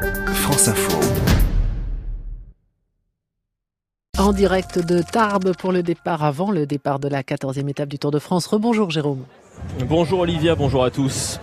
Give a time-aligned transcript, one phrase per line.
[0.00, 0.98] France Info.
[4.18, 7.98] En direct de Tarbes pour le départ avant le départ de la 14e étape du
[7.98, 8.46] Tour de France.
[8.46, 9.24] Rebonjour Jérôme.
[9.86, 11.38] Bonjour Olivia, bonjour à tous.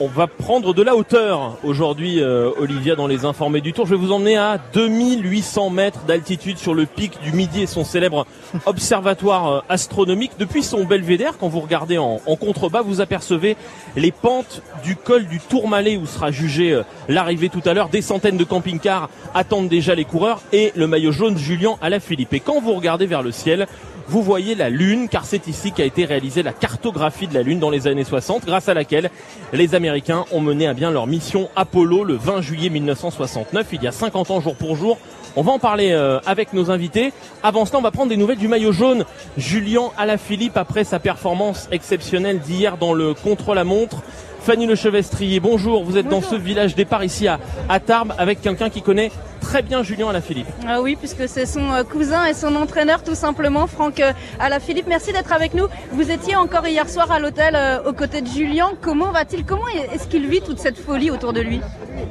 [0.00, 3.86] On va prendre de la hauteur aujourd'hui, euh, Olivia, dans les informés du Tour.
[3.86, 7.84] Je vais vous emmener à 2800 mètres d'altitude sur le pic du Midi et son
[7.84, 8.26] célèbre
[8.66, 10.32] observatoire euh, astronomique.
[10.36, 13.56] Depuis son belvédère, quand vous regardez en, contrebas, vous apercevez
[13.94, 17.88] les pentes du col du Tourmalet où sera jugée euh, l'arrivée tout à l'heure.
[17.88, 22.34] Des centaines de camping-cars attendent déjà les coureurs et le maillot jaune Julien Alaphilippe.
[22.34, 23.68] Et quand vous regardez vers le ciel,
[24.08, 27.58] vous voyez la Lune, car c'est ici qu'a été réalisée la cartographie de la Lune
[27.58, 29.10] dans les années 60, grâce à laquelle
[29.52, 33.86] les Américains ont mené à bien leur mission Apollo le 20 juillet 1969, il y
[33.86, 34.98] a 50 ans jour pour jour.
[35.36, 37.12] On va en parler euh, avec nos invités.
[37.42, 39.04] Avant cela, on va prendre des nouvelles du maillot jaune.
[39.36, 44.02] Julien Alaphilippe, après sa performance exceptionnelle d'hier dans le contre-la-montre,
[44.44, 45.84] Fanny Le Chevestrier, bonjour.
[45.84, 46.20] Vous êtes bonjour.
[46.20, 47.40] dans ce village départ ici à,
[47.70, 50.46] à Tarbes avec quelqu'un qui connaît très bien Julien Alaphilippe.
[50.68, 54.02] Ah oui, puisque c'est son cousin et son entraîneur tout simplement, Franck
[54.38, 54.86] Alaphilippe.
[54.86, 55.66] Merci d'être avec nous.
[55.92, 58.72] Vous étiez encore hier soir à l'hôtel aux côtés de Julien.
[58.82, 59.44] Comment va-t-il?
[59.46, 61.60] Comment est-ce qu'il vit toute cette folie autour de lui?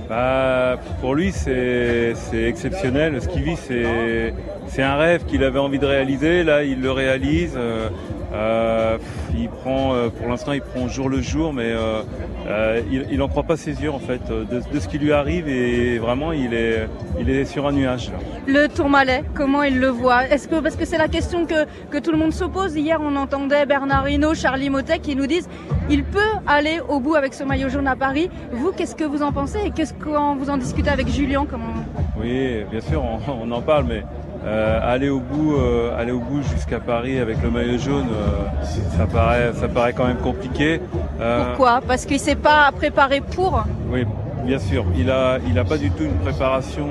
[0.10, 3.22] Bah, Pour lui, c'est exceptionnel.
[3.22, 6.44] Ce qu'il vit, c'est un rêve qu'il avait envie de réaliser.
[6.44, 7.54] Là, il le réalise.
[7.56, 7.90] Euh,
[8.34, 12.02] il prend, euh, pour l'instant, il prend jour le jour, mais euh,
[12.48, 12.82] euh,
[13.12, 15.98] il n'en croit pas ses yeux en fait de, de, ce qui lui arrive et
[16.00, 16.88] vraiment, il est,
[17.20, 18.12] il est sur un nuage.
[18.12, 18.18] Là.
[18.48, 20.28] Le Tourmalet, comment il le voit?
[20.28, 22.76] Est-ce que parce que c'est la question que, que tout le monde se pose.
[22.76, 25.48] Hier, on entendait Bernard Hinault, Charlie Motet qui nous disent
[25.90, 28.30] il peut aller au bout avec ce maillot jaune à Paris.
[28.52, 29.60] Vous, qu'est-ce que vous en pensez?
[29.66, 31.46] Et qu'est-ce qu'on vous en discutez avec Julien?
[31.50, 31.74] Comment...
[32.20, 36.20] Oui, bien sûr, on, on en parle, mais euh, aller au bout, euh, aller au
[36.20, 38.66] bout jusqu'à Paris avec le maillot jaune, euh,
[38.98, 40.82] ça paraît, ça paraît quand même compliqué.
[41.18, 41.82] Pourquoi?
[41.88, 43.64] Parce qu'il s'est pas préparé pour?
[43.90, 44.06] Oui,
[44.44, 44.86] bien sûr.
[44.98, 46.88] Il a, il a pas du tout une préparation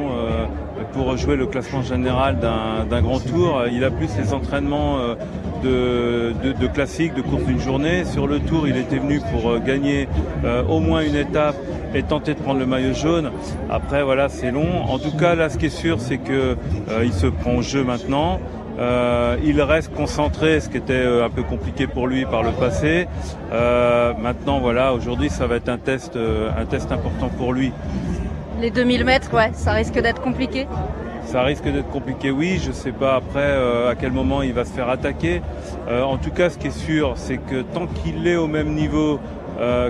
[0.93, 3.63] pour jouer le classement général d'un grand tour.
[3.73, 4.99] Il a plus les entraînements
[5.63, 8.05] de, de, de classique, de course d'une journée.
[8.05, 10.09] Sur le tour, il était venu pour gagner
[10.69, 11.57] au moins une étape
[11.95, 13.31] et tenter de prendre le maillot jaune.
[13.71, 14.85] Après, voilà, c'est long.
[14.89, 16.57] En tout cas, là, ce qui est sûr, c'est que
[16.89, 18.41] euh, il se prend au jeu maintenant.
[18.79, 22.53] Euh, il reste concentré, ce qui était euh, un peu compliqué pour lui par le
[22.53, 23.07] passé.
[23.53, 25.69] Euh, maintenant, voilà, aujourd'hui, ça va être
[26.17, 27.73] euh, un test important pour lui.
[28.63, 30.67] Les 2000 mètres, ouais, ça risque d'être compliqué.
[31.27, 32.59] Ça risque d'être compliqué, oui.
[32.63, 35.43] Je ne sais pas après euh, à quel moment il va se faire attaquer.
[35.91, 39.21] en tout cas, ce qui est sûr, c'est que tant qu'il est au même niveau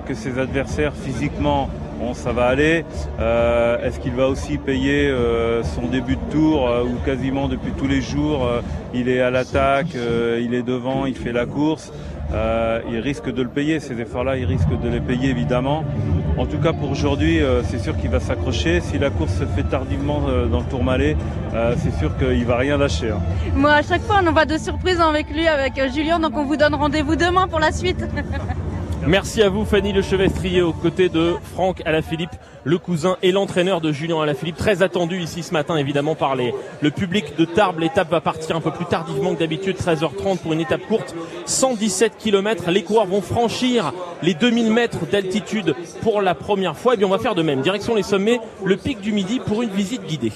[0.07, 1.71] que ses adversaires physiquement,
[2.15, 2.85] ça va aller.
[3.21, 7.73] Euh, Est-ce qu'il va aussi payer euh, son début de tour euh, ou quasiment depuis
[7.73, 8.61] tous les jours euh,
[8.93, 11.93] Il est à l'attaque, il est devant, il fait la course?
[12.91, 15.85] il risque de le payer, ces efforts-là, il risque de les payer évidemment.
[16.39, 18.81] En tout cas pour aujourd'hui, c'est sûr qu'il va s'accrocher.
[18.81, 21.17] Si la course se fait tardivement dans le Tourmalet,
[21.77, 23.11] c'est sûr qu'il va rien lâcher.
[23.11, 23.21] Hein.
[23.55, 26.57] Moi, à chaque fois, on va de surprise avec lui, avec Julien, donc on vous
[26.57, 28.05] donne rendez-vous demain pour la suite.
[29.07, 32.31] Merci à vous Fanny Le Chevestrier aux côtés de Franck Alaphilippe,
[32.63, 36.55] le cousin et l'entraîneur de Julien Alaphilippe, très attendu ici ce matin évidemment par les,
[36.81, 37.81] le public de Tarbes.
[37.81, 42.17] L'étape va partir un peu plus tardivement que d'habitude, 13h30 pour une étape courte, 117
[42.17, 42.71] km.
[42.71, 43.93] Les coureurs vont franchir
[44.23, 46.95] les 2000 mètres d'altitude pour la première fois.
[46.95, 47.61] Et bien on va faire de même.
[47.61, 50.33] Direction les sommets, le pic du midi pour une visite guidée.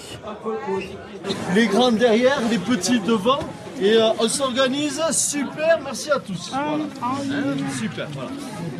[1.54, 3.38] Les grands derrière, les petits devant.
[3.80, 6.50] Et euh, on s'organise, super, merci à tous.
[6.50, 6.84] Voilà.
[7.02, 8.30] Hein, super, voilà.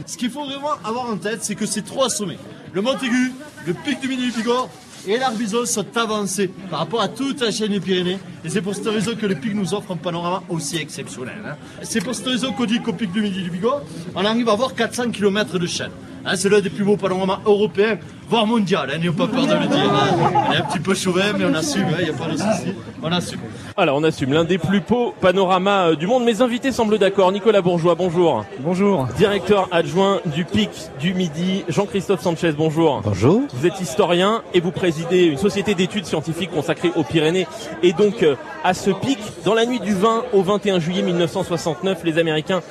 [0.07, 2.39] Ce qu'il faut vraiment avoir en tête, c'est que ces trois sommets,
[2.73, 3.33] le Montaigu,
[3.67, 4.71] le pic du Midi du Bigorre
[5.07, 8.19] et l'Arbizon sont avancés par rapport à toute la chaîne des Pyrénées.
[8.45, 11.37] Et c'est pour cette raison que le pic nous offre un panorama aussi exceptionnel.
[11.47, 11.57] Hein.
[11.83, 13.83] C'est pour cette raison qu'on dit qu'au pic du Midi du Bigorre,
[14.15, 15.93] on arrive à voir 400 km de chaîne.
[16.29, 17.99] Hein, c'est l'un des plus beaux panoramas européens,
[18.29, 19.93] voire mondial, hein, n'ayons pas peur de le dire.
[19.93, 20.33] Hein.
[20.49, 22.75] On est un petit peu chauvin, mais on assume, il n'y a pas de souci,
[23.01, 23.39] on assume.
[23.77, 26.25] Alors on assume l'un des plus beaux panoramas du monde.
[26.25, 27.31] Mes invités semblent d'accord.
[27.31, 28.45] Nicolas Bourgeois, bonjour.
[28.59, 29.07] Bonjour.
[29.17, 33.03] Directeur adjoint du Pic du Midi, Jean-Christophe Sanchez, bonjour.
[33.05, 33.43] Bonjour.
[33.55, 37.47] Vous êtes historien et vous présidez une société d'études scientifiques consacrée aux Pyrénées.
[37.85, 38.25] Et donc
[38.65, 42.63] à ce pic, dans la nuit du 20 au 21 juillet 1969, les Américains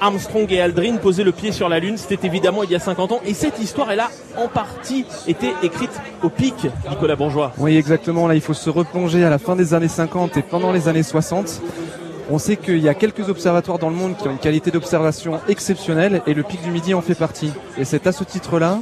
[0.00, 1.96] Armstrong et Aldrin posaient le pied sur la Lune.
[1.96, 3.20] C'était évidemment il y a 50 ans.
[3.26, 5.90] Et cette histoire, elle a en partie été écrite
[6.22, 6.54] au pic,
[6.88, 7.52] Nicolas Bourgeois.
[7.58, 8.26] Oui, exactement.
[8.26, 11.02] Là, il faut se replonger à la fin des années 50 et pendant les années
[11.02, 11.60] 60.
[12.30, 15.40] On sait qu'il y a quelques observatoires dans le monde qui ont une qualité d'observation
[15.48, 17.52] exceptionnelle et le pic du Midi en fait partie.
[17.76, 18.78] Et c'est à ce titre-là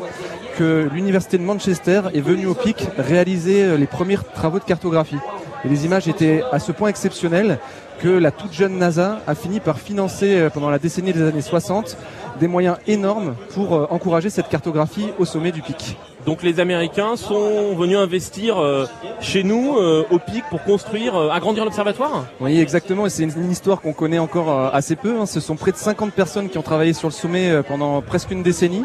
[0.59, 5.17] que l'université de Manchester est venue au pic réaliser les premiers travaux de cartographie.
[5.65, 7.59] Et les images étaient à ce point exceptionnelles
[8.01, 11.43] que la toute jeune NASA a fini par financer euh, pendant la décennie des années
[11.43, 11.97] 60
[12.39, 15.97] des moyens énormes pour euh, encourager cette cartographie au sommet du pic.
[16.25, 18.87] Donc les Américains sont venus investir euh,
[19.21, 19.77] chez nous
[20.11, 22.27] au pic pour construire, agrandir l'observatoire?
[22.41, 25.19] Oui exactement, et c'est une, histoire qu'on connaît encore assez peu.
[25.19, 25.27] Hein.
[25.27, 28.43] Ce sont près de 50 personnes qui ont travaillé sur le sommet pendant presque une
[28.43, 28.85] décennie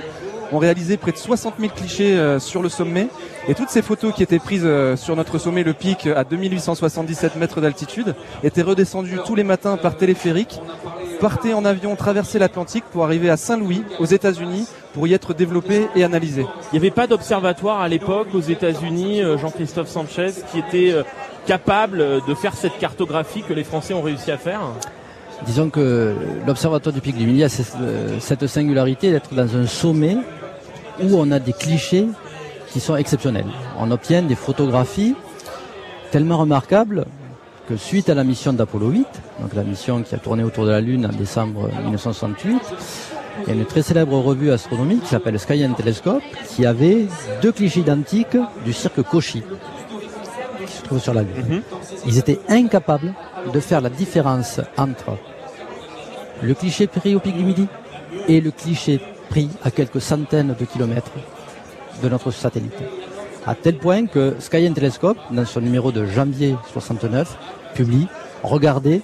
[0.54, 3.08] ont réalisé près de 60 000 clichés euh, sur le sommet.
[3.48, 7.36] Et toutes ces photos qui étaient prises euh, sur notre sommet, le pic, à 2877
[7.36, 10.60] mètres d'altitude, étaient redescendues tous les matins par téléphérique,
[11.20, 15.88] partaient en avion, traversaient l'Atlantique pour arriver à Saint-Louis, aux États-Unis, pour y être développées
[15.96, 16.46] et analysées.
[16.72, 20.94] Il n'y avait pas d'observatoire à l'époque aux États-Unis, euh, Jean-Christophe Sanchez, qui était
[21.48, 24.62] capable de faire cette cartographie que les Français ont réussi à faire?
[25.46, 26.16] Disons que
[26.48, 30.18] l'Observatoire du Pic du Midi a cette singularité d'être dans un sommet
[31.02, 32.08] où on a des clichés
[32.70, 33.52] qui sont exceptionnels.
[33.80, 35.16] On obtient des photographies
[36.12, 37.06] tellement remarquables
[37.68, 39.08] que suite à la mission d'Apollo 8,
[39.42, 42.62] donc la mission qui a tourné autour de la Lune en décembre 1968,
[43.42, 47.08] il y a une très célèbre revue astronomique qui s'appelle Sky and Telescope qui avait
[47.42, 49.44] deux clichés identiques du cirque Cauchy
[50.66, 51.46] qui se trouve sur la Lune.
[51.48, 51.62] Mhm.
[52.06, 53.14] Ils étaient incapables
[53.52, 55.18] de faire la différence entre
[56.42, 57.68] le cliché pris au pic du Midi
[58.28, 59.00] et le cliché
[59.64, 61.12] à quelques centaines de kilomètres
[62.02, 62.74] de notre satellite.
[63.46, 67.38] À tel point que Sky Telescope, dans son numéro de janvier 69,
[67.74, 68.08] publie
[68.44, 69.02] Regardez,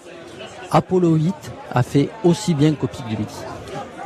[0.71, 1.33] Apollo 8
[1.71, 3.35] a fait aussi bien qu'au pic du Midi.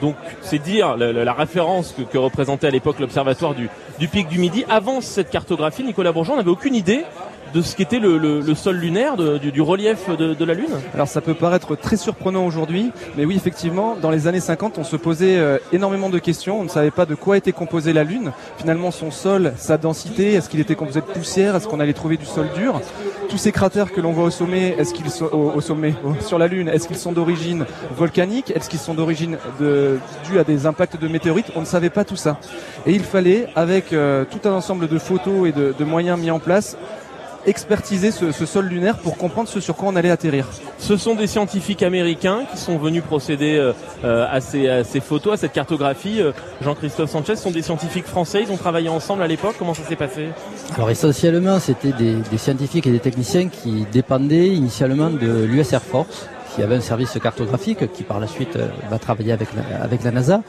[0.01, 4.63] Donc c'est dire la, référence que, représentait à l'époque l'observatoire du pic du Midi.
[4.69, 7.03] Avant cette cartographie, Nicolas Bourgeon n'avait aucune idée
[7.53, 11.33] de ce qu'était le, le, sol lunaire, du, relief de, la Lune Alors ça peut
[11.33, 15.57] paraître très surprenant aujourd'hui, mais oui effectivement, dans les années 50, on se posait euh,
[15.71, 16.59] énormément de questions.
[16.59, 18.31] On ne savait pas de quoi était composée la Lune.
[18.57, 21.55] Finalement, son sol, sa densité, est-ce qu'il était composé de poussière?
[21.55, 22.81] Est-ce qu'on allait trouver du sol dur?
[23.29, 26.47] Tous ces cratères que l'on voit au sommet, est-ce qu'ils sont au, sommet, sur la
[26.47, 27.65] Lune, est-ce qu'ils sont d'origine
[27.95, 28.51] volcanique?
[28.55, 31.51] Est-ce qu'ils sont d'origine de, dû à des impacts de météorites?
[31.55, 32.39] On ne savait pas tout ça.
[32.85, 36.39] Et il fallait, avec euh, tout un ensemble de photos et de moyens mis en
[36.39, 36.77] place,
[37.45, 40.47] expertiser ce, sol lunaire pour comprendre ce sur quoi on allait atterrir.
[40.77, 43.73] Ce sont des scientifiques américains qui sont venus procéder euh,
[44.03, 46.21] euh, à, ces, photos, à cette cartographie.
[46.21, 46.31] Euh,
[46.61, 49.95] Jean-Christophe Sanchez, sont des scientifiques français, ils ont travaillé ensemble à l'époque, comment ça s'est
[49.95, 50.29] passé?
[50.75, 55.81] Alors essentiellement, c'était des, des scientifiques et des techniciens qui dépendaient initialement de l'US Air
[55.81, 59.83] Force qui avait un service cartographique qui par la suite euh, va travailler avec la,
[59.83, 60.41] avec la NASA.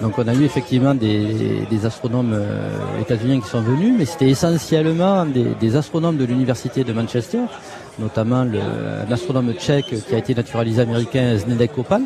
[0.00, 5.26] Donc on a eu effectivement des, astronomes euh, états-uniens qui sont venus, mais c'était essentiellement
[5.26, 7.40] des, astronomes de l'université de Manchester,
[7.98, 12.02] notamment le, un astronome tchèque qui a été naturalisé américain Znedek Kopal,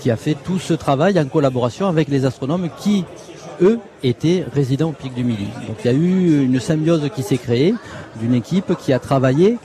[0.00, 3.04] qui a fait tout ce travail en collaboration avec les astronomes qui
[3.60, 5.48] eux étaient résidents au pic du Midi.
[5.66, 7.74] Donc il y a eu une symbiose qui s'est créée
[8.20, 9.58] d'une équipe qui a travaillé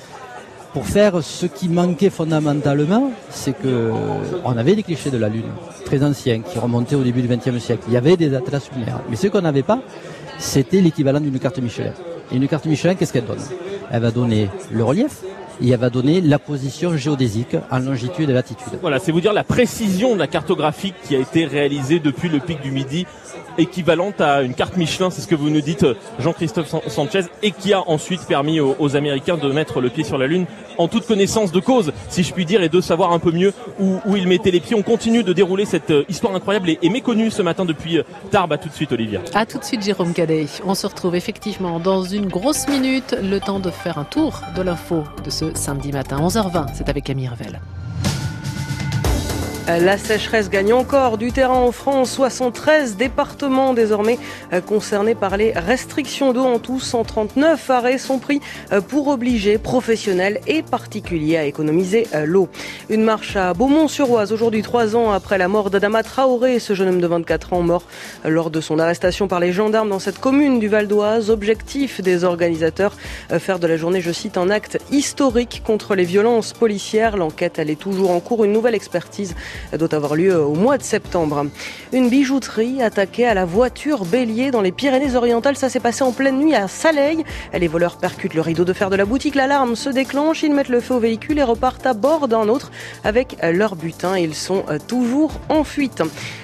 [0.73, 3.91] pour faire ce qui manquait fondamentalement, c'est que
[4.43, 5.51] on avait des clichés de la Lune
[5.85, 7.83] très anciens qui remontaient au début du XXe siècle.
[7.87, 9.79] Il y avait des atlas lunaires, mais ce qu'on n'avait pas,
[10.39, 11.93] c'était l'équivalent d'une carte Michelin.
[12.31, 13.37] Et une carte Michelin, qu'est-ce qu'elle donne?
[13.91, 15.21] Elle va donner le relief,
[15.61, 18.73] et elle va donner la position géodésique en longitude et latitude.
[18.81, 22.39] Voilà, c'est vous dire la précision de la cartographie qui a été réalisée depuis le
[22.39, 23.05] pic du Midi
[23.57, 25.85] équivalente à une carte Michelin, c'est ce que vous nous dites
[26.19, 30.27] Jean-Christophe Sanchez, et qui a ensuite permis aux, Américains de mettre le pied sur la
[30.27, 30.45] Lune
[30.77, 33.53] en toute connaissance de cause, si je puis dire, et de savoir un peu mieux
[33.79, 34.75] où, ils mettaient les pieds.
[34.75, 38.53] On continue de dérouler cette euh, histoire incroyable et, méconnue ce matin depuis euh, Tarbes.
[38.53, 39.21] À tout de suite, Olivia.
[39.33, 40.45] À tout de suite, Jérôme Cadet.
[40.65, 44.61] On se retrouve effectivement dans une grosse minute, le temps de faire un tour de
[44.61, 46.67] l'info de ce samedi matin, 11h20.
[46.75, 47.59] C'est avec Camille Revel.
[49.65, 52.11] La sécheresse gagne encore du terrain en France.
[52.11, 54.19] 73 départements désormais
[54.51, 56.43] euh, concernés par les restrictions d'eau.
[56.43, 58.41] En tout, 139 arrêts sont pris
[58.73, 62.49] euh, pour obliger professionnels et particuliers à économiser euh, l'eau.
[62.89, 67.01] Une marche à Beaumont-sur-Oise aujourd'hui, trois ans après la mort d'Adama Traoré, ce jeune homme
[67.01, 67.83] de 24 ans mort
[68.25, 71.29] lors de son arrestation par les gendarmes dans cette commune du Val d'Oise.
[71.29, 72.97] Objectif des organisateurs,
[73.39, 77.15] faire de la journée, je cite, un acte historique contre les violences policières.
[77.15, 78.43] L'enquête, elle est toujours en cours.
[78.43, 79.35] Une nouvelle expertise
[79.77, 81.47] doit avoir lieu au mois de septembre.
[81.91, 85.57] Une bijouterie attaquée à la voiture bélier dans les Pyrénées-Orientales.
[85.57, 87.23] Ça s'est passé en pleine nuit à Saleil.
[87.53, 89.35] Les voleurs percutent le rideau de fer de la boutique.
[89.35, 90.43] L'alarme se déclenche.
[90.43, 92.71] Ils mettent le feu au véhicule et repartent à bord d'un autre
[93.03, 94.17] avec leur butin.
[94.17, 96.03] Ils sont toujours en fuite.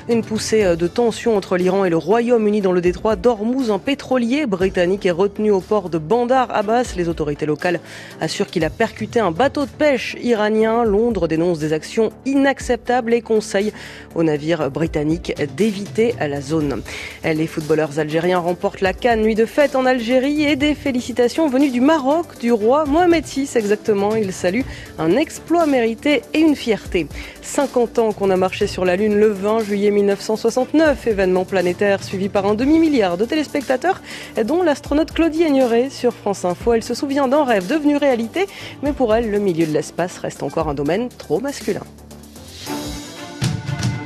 [0.09, 3.69] Une poussée de tension entre l'Iran et le Royaume-Uni dans le détroit d'Ormuz.
[3.69, 6.95] Un pétrolier britannique est retenu au port de Bandar Abbas.
[6.97, 7.79] Les autorités locales
[8.19, 10.83] assurent qu'il a percuté un bateau de pêche iranien.
[10.83, 13.71] Londres dénonce des actions inacceptables et conseille
[14.15, 16.81] aux navires britanniques d'éviter la zone.
[17.23, 21.69] Les footballeurs algériens remportent la Cannes Nuit de fête en Algérie et des félicitations venues
[21.69, 24.15] du Maroc, du roi Mohamed VI exactement.
[24.15, 24.61] Il salue
[24.97, 27.05] un exploit mérité et une fierté.
[27.43, 32.29] 50 ans qu'on a marché sur la Lune le 20 juillet 1969, événement planétaire suivi
[32.29, 34.01] par un demi-milliard de téléspectateurs,
[34.45, 36.73] dont l'astronaute Claudie Aigneret sur France Info.
[36.73, 38.47] Elle se souvient d'un rêve devenu réalité,
[38.81, 41.83] mais pour elle, le milieu de l'espace reste encore un domaine trop masculin.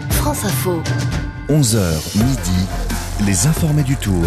[0.10, 0.82] France Info.
[1.50, 2.68] 11h midi,
[3.26, 4.24] les informés du tour.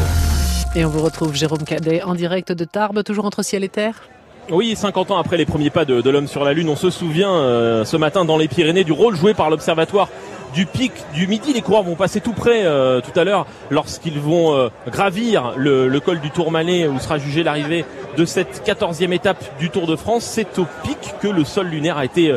[0.74, 4.02] Et on vous retrouve Jérôme Cadet en direct de Tarbes, toujours entre ciel et terre
[4.48, 7.32] oui, 50 ans après les premiers pas de, l'homme sur la Lune, on se souvient
[7.32, 10.08] euh, ce matin dans les Pyrénées du rôle joué par l'Observatoire
[10.56, 11.52] du pic du midi.
[11.52, 16.00] Les coureurs vont passer tout près euh, tout à l'heure lorsqu'ils vont euh, gravir le,
[16.00, 17.84] col du Tourmalet où sera jugée l'arrivée
[18.16, 20.24] de cette quatorzième étape du Tour de France.
[20.24, 22.34] C'est au pic que le sol lunaire a été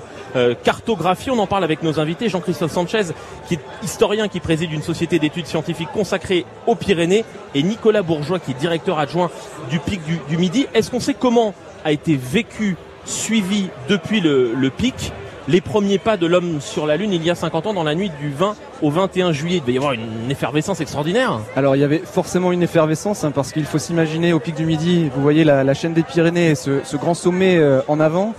[0.63, 1.31] cartographié.
[1.31, 2.27] On en parle avec nos invités.
[2.27, 3.13] Jean-Christophe Sanchez,
[3.47, 7.23] qui est historien qui préside une société d'études scientifiques consacrée aux Pyrénées,
[7.55, 9.31] et Nicolas Bourgeois, qui est directeur adjoint
[9.69, 10.67] du pic du midi.
[10.73, 11.53] Est-ce qu'on sait comment
[11.85, 15.11] a été vécu, suivi depuis le, pic?
[15.49, 17.95] Les premiers pas de l'homme sur la Lune il y a 50 ans dans la
[17.95, 19.57] nuit du 20 au 21 juillet.
[19.57, 21.39] Il devait y avoir une effervescence extraordinaire.
[21.55, 24.65] Alors il y avait forcément une effervescence hein, parce qu'il faut s'imaginer au pic du
[24.65, 28.35] Midi, vous voyez la, chaîne des Pyrénées, ce, ce grand sommet euh, en avant.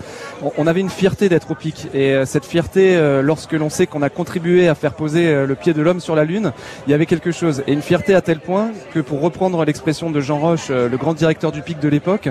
[0.56, 3.86] On, avait une fierté d'être au pic et euh, cette fierté, euh, lorsque l'on sait
[3.86, 6.52] qu'on a contribué à faire poser le pied de l'homme sur la Lune,
[6.86, 7.64] il y avait quelque chose.
[7.66, 11.14] Et une fierté à tel point que pour reprendre l'expression de Jean Roche, le grand
[11.14, 12.28] directeur du pic de l'époque,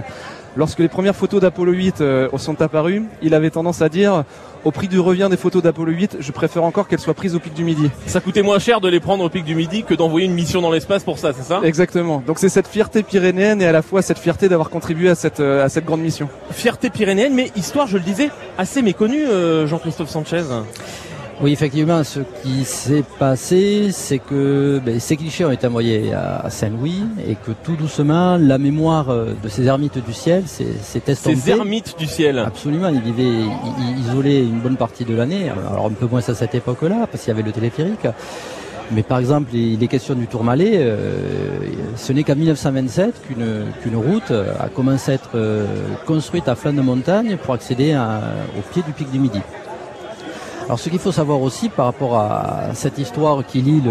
[0.55, 4.23] lorsque les premières photos d'Apollo 8 euh, sont apparues, il avait tendance à dire
[4.65, 7.39] au prix du revient des photos d'Apollo 8, je préfère encore qu'elles soient prises au
[7.39, 7.89] pic du Midi.
[8.05, 10.61] Ça coûtait moins cher de les prendre au pic du Midi que d'envoyer une mission
[10.61, 11.61] dans l'espace pour ça, c'est ça?
[11.63, 12.21] Exactement.
[12.25, 15.39] Donc c'est cette fierté pyrénéenne et à la fois cette fierté d'avoir contribué à cette,
[15.39, 16.29] euh, à cette grande mission.
[16.51, 20.43] Fierté pyrénéenne, mais histoire, je le disais, assez méconnue, euh, Jean-Christophe Sanchez.
[21.41, 26.49] Oui, effectivement, ce qui s'est passé, c'est que ben, ces clichés ont été envoyés à
[26.49, 31.37] Saint-Louis et que tout doucement, la mémoire euh, de ces ermites du ciel s'est estompée.
[31.37, 33.45] Ces ermites du ciel Absolument, ils vivaient
[33.99, 35.49] isolés une bonne partie de l'année.
[35.49, 38.05] Alors un peu moins à cette époque-là, parce qu'il y avait le téléphérique.
[38.91, 41.59] Mais par exemple, les, questions du Tourmalet, euh,
[41.95, 43.13] ce n'est qu'en 1927
[43.81, 45.65] qu'une route a commencé à être euh,
[46.05, 49.39] construite à flanc de montagne pour accéder au pied du pic du Midi.
[50.69, 53.81] Alors ce qu'il faut savoir aussi par rapport à cette histoire qui lie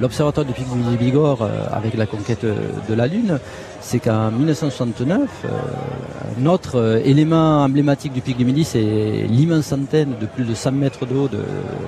[0.00, 3.38] l'observatoire du pic du Bigorre euh, avec la conquête de la Lune,
[3.84, 5.48] c'est qu'en 1969, euh,
[6.38, 10.72] notre euh, élément emblématique du pic du Midi, c'est l'immense antenne de plus de 100
[10.72, 11.42] mètres de haut de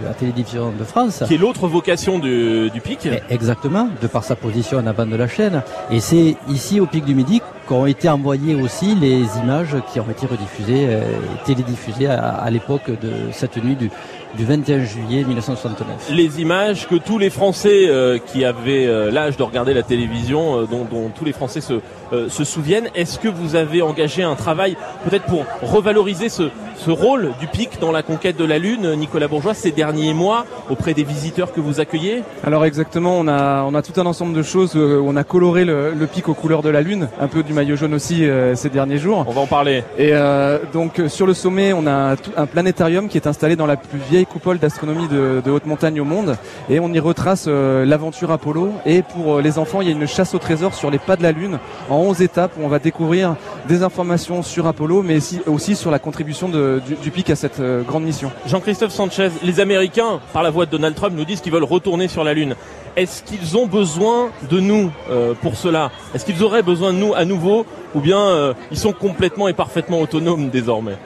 [0.05, 1.23] la télévision de France.
[1.27, 5.27] Qui est l'autre vocation du, pic Exactement, de par sa position en avant de la
[5.27, 5.63] chaîne.
[5.91, 10.11] Et c'est ici au pic du Midi qu'ont été envoyées aussi les images qui ont
[10.11, 11.03] été rediffusées, euh,
[11.47, 13.91] télédiffusées à, l'époque de cette nuit du,
[14.37, 16.11] du 21 juillet 1969.
[16.11, 20.63] Les images que tous les Français euh, qui avaient euh, l'âge de regarder la télévision,
[20.63, 21.81] dont, dont, tous les Français se,
[22.29, 27.33] se souviennent, est-ce que vous avez engagé un travail peut-être pour revaloriser ce, ce rôle
[27.41, 31.05] du pic dans la conquête de la Lune, Nicolas Bourgeois, ces derniers mois auprès des
[31.05, 32.23] visiteurs que vous accueillez?
[32.45, 34.73] Alors exactement, on a, on a tout un ensemble de choses.
[34.77, 37.77] Euh, on a coloré le, pic aux couleurs de la Lune, un peu du maillot
[37.77, 39.25] jaune aussi euh, ces derniers jours.
[39.27, 39.83] On va en parler.
[39.99, 43.77] Et euh, donc sur le sommet, on a un planétarium qui est installé dans la
[43.77, 46.37] plus vieille coupole d'astronomie de, haute montagne au monde.
[46.71, 48.73] Et on y retrace l'aventure Apollo.
[48.85, 51.23] Et pour les enfants, il y a une chasse au trésor sur les pas de
[51.23, 51.59] la Lune
[51.91, 53.37] en 11 étapes où on va découvrir
[53.69, 57.83] des informations sur Apollo, mais aussi sur la contribution de du, pic à cette euh,
[57.83, 58.31] grande mission.
[58.47, 62.09] Jean-Christophe Sanchez, les Américains, par la voix de Donald Trump, nous disent qu'ils veulent retourner
[62.09, 62.55] sur la Lune.
[62.97, 65.91] Est-ce qu'ils ont besoin de nous euh, pour cela?
[66.15, 67.67] Est-ce qu'ils auraient besoin de nous à nouveau?
[67.95, 70.97] Ou bien euh, ils sont complètement et parfaitement autonomes désormais?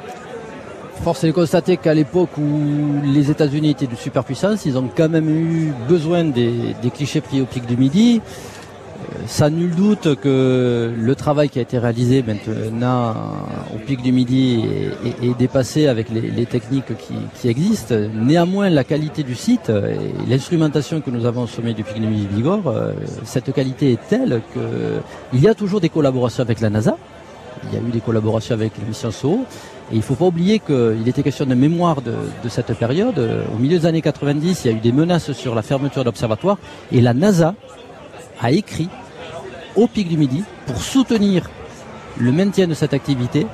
[1.02, 5.08] Force est de constater qu'à l'époque où les États-Unis étaient de superpuissance, ils ont quand
[5.08, 8.20] même eu besoin des, des clichés pris au pic du Midi
[9.26, 13.14] ça nul doute que le travail qui a été réalisé maintenant
[13.74, 14.64] au pic du midi
[15.22, 17.94] est, dépassé avec les, techniques qui, existent.
[18.14, 22.06] Néanmoins, la qualité du site et l'instrumentation que nous avons au sommet du pic du
[22.06, 22.92] midi Bigorre, euh,
[23.24, 26.96] cette qualité est telle qu'il y a toujours des collaborations avec la NASA.
[27.64, 29.40] Il y a eu des collaborations avec la mission SO.
[29.90, 32.12] Et il ne faut pas oublier qu'il était question de mémoire de,
[32.44, 33.18] de, cette période.
[33.52, 36.06] Au milieu des années 90, il y a eu des menaces sur la fermeture de
[36.06, 36.58] l'observatoire.
[36.92, 37.54] Et la NASA
[38.40, 38.88] a écrit
[39.76, 41.48] au pic du midi pour soutenir
[42.18, 43.46] le maintien de cette activité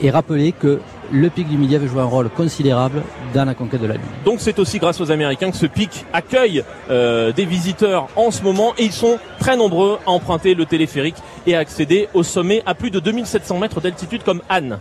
[0.00, 0.80] et rappeler que
[1.12, 3.02] le pic du midi avait joué un rôle considérable
[3.34, 4.02] dans la conquête de la Lune.
[4.24, 8.42] Donc c'est aussi grâce aux Américains que ce pic accueille euh, des visiteurs en ce
[8.42, 12.62] moment et ils sont très nombreux à emprunter le téléphérique et à accéder au sommet
[12.66, 14.78] à plus de 2700 mètres d'altitude comme Anne.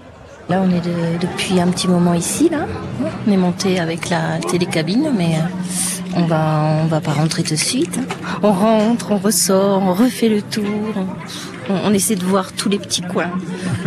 [0.47, 0.81] Là, on est
[1.19, 2.67] depuis un petit moment ici, là.
[3.27, 5.39] On est monté avec la télécabine, mais
[6.15, 7.99] on va, on va pas rentrer tout de suite.
[8.41, 10.63] On rentre, on ressort, on refait le tour.
[11.69, 13.31] On, essaie de voir tous les petits coins,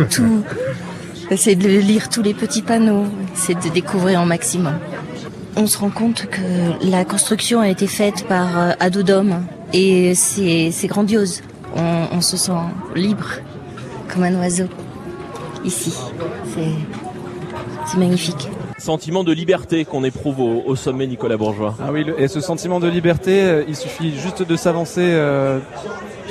[0.09, 0.43] tout,
[1.31, 4.73] essayer de lire tous les petits panneaux, essayer de découvrir un maximum.
[5.55, 9.43] On se rend compte que la construction a été faite par euh, Adodom
[9.73, 11.41] et c'est grandiose.
[11.75, 12.51] On, se sent
[12.95, 13.29] libre
[14.11, 14.65] comme un oiseau
[15.63, 15.93] ici.
[16.53, 21.75] C'est magnifique sentiment de liberté qu'on éprouve au, sommet Nicolas Bourgeois.
[21.81, 25.59] Ah oui, et ce sentiment de liberté, euh, il suffit juste de s'avancer euh,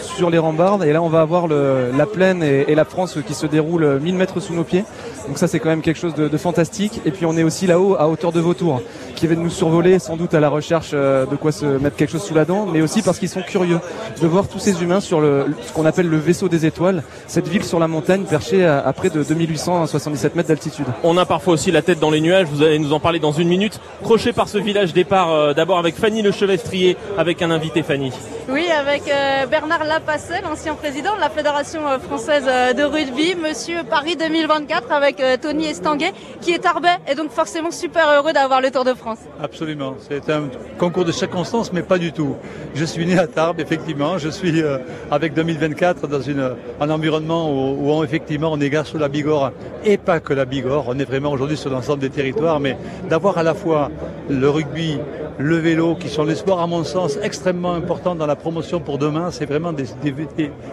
[0.00, 3.47] sur les rambardes et là on va avoir la plaine et, la France qui se
[3.47, 4.85] déroule 1000 mètres sous nos pieds.
[5.26, 7.00] Donc ça c'est quand même quelque chose de, fantastique.
[7.05, 8.81] Et puis on est aussi là-haut à hauteur de Vautour
[9.18, 12.12] qui viennent nous survoler sans doute à la recherche euh, de quoi se mettre quelque
[12.12, 13.80] chose sous la dent, mais aussi parce qu'ils sont curieux
[14.20, 17.48] de voir tous ces humains sur le, ce qu'on appelle le vaisseau des étoiles, cette
[17.48, 20.87] ville sur la montagne perchée à, près de 2877 mètres d'altitude.
[21.02, 23.32] On a parfois aussi la tête dans les nuages, vous allez nous en parler dans
[23.32, 23.80] une minute.
[24.04, 28.12] Crochet par ce village départ euh, d'abord avec Fanny Le Chevestrier, avec un invité Fanny.
[28.48, 34.16] Oui, avec euh, Bernard Lapassel, ancien président de la Fédération française de rugby, Monsieur Paris
[34.16, 38.84] 2024 avec Tony Estanguet, qui est Tarbet et donc forcément super heureux d'avoir le Tour
[38.84, 39.08] de France.
[39.43, 39.95] Absolument.
[39.99, 40.45] C'est un
[40.79, 42.37] concours de circonstances, mais pas du tout.
[42.75, 44.19] Je suis né à Tarbes, effectivement.
[44.19, 44.79] Je suis euh,
[45.11, 49.53] avec 2024 dans une, un environnement où, où effectivement on est sur la Bigorre
[49.85, 50.85] et pas que la Bigorre.
[50.88, 52.77] On est vraiment aujourd'hui sur l'ensemble des territoires, mais
[53.09, 53.91] d'avoir à la fois
[54.29, 54.99] le rugby,
[55.38, 58.99] le vélo, qui sont des sports, à mon sens, extrêmement importants dans la promotion pour
[58.99, 59.31] demain.
[59.31, 59.87] C'est vraiment des,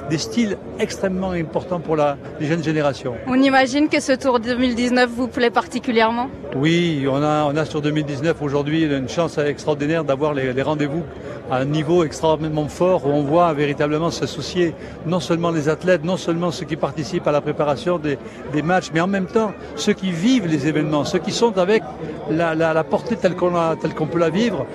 [0.09, 3.13] des, styles extrêmement importants pour la, les jeunes générations.
[3.27, 6.29] On imagine que ce Tour 2019 vous plaît particulièrement?
[6.55, 11.03] Oui, on a, on a sur 2019 aujourd'hui une chance extraordinaire d'avoir les, rendez-vous
[11.51, 14.73] à un niveau extrêmement fort où on voit véritablement s'associer
[15.05, 18.17] non seulement les athlètes, non seulement ceux qui participent à la préparation des,
[18.63, 21.83] matchs, mais en même temps ceux qui vivent les événements, ceux qui sont avec
[22.29, 24.65] la, portée telle qu'on peut la vivre.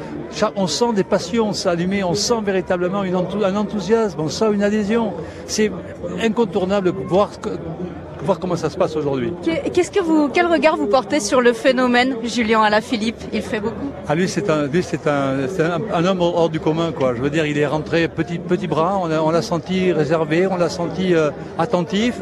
[0.57, 5.13] On sent des passions s'allumer, on sent véritablement un enthousiasme, on sent une adhésion.
[5.47, 5.73] C'est
[6.23, 7.31] incontournable de voir
[8.25, 9.33] voir comment ça se passe aujourd'hui.
[9.73, 13.91] Qu'est-ce que vous, quel regard vous portez sur le phénomène Julien Alaphilippe Il fait beaucoup.
[14.09, 17.15] Ah lui c'est un, lui c'est un, un, un, homme hors du commun quoi.
[17.15, 20.69] Je veux dire, il est rentré petit petit bras, on l'a senti réservé, on l'a
[20.69, 22.21] senti euh, attentif.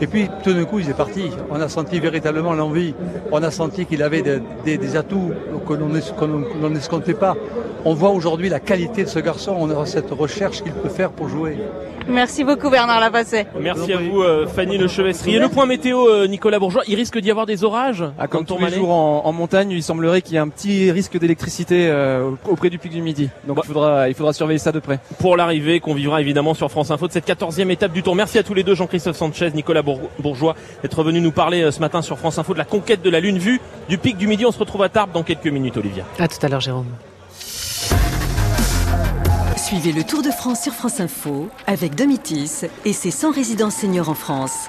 [0.00, 1.30] Et puis tout d'un coup, il est parti.
[1.48, 2.92] On a senti véritablement l'envie.
[3.30, 5.30] On a senti qu'il avait des, des, atouts
[5.66, 7.36] que l'on n'escomptait pas.
[7.84, 9.56] On voit aujourd'hui la qualité de ce garçon.
[9.58, 11.56] On a cette recherche qu'il peut faire pour jouer.
[12.08, 13.46] Merci beaucoup Bernard Lapassé.
[13.60, 15.38] Merci à vous euh, Fanny Le Chevestrier.
[15.38, 18.58] Le point météo euh, Nicolas Bourgeois, il risque d'y avoir des orages ah, Comme tous
[18.58, 22.70] les jours en, montagne, il semblerait qu'il y ait un petit risque d'électricité euh, auprès
[22.70, 23.30] du pic du Midi.
[23.46, 24.98] Donc il, faudra, il faudra surveiller ça de près.
[25.18, 28.14] Pour l'arrivée qu'on vivra évidemment sur France Info de cette 14e étape du Tour.
[28.14, 32.02] Merci à tous les deux Jean-Christophe Sanchez, Nicolas Bourgeois d'être venus nous parler ce matin
[32.02, 34.44] sur France Info de la conquête de la Lune vue du pic du Midi.
[34.44, 36.04] On se retrouve à Tarbes dans quelques minutes Olivia.
[36.18, 36.86] À tout à l'heure Jérôme.
[39.72, 44.10] Suivez le Tour de France sur France Info avec Domitis et ses 100 résidences seniors
[44.10, 44.66] en France.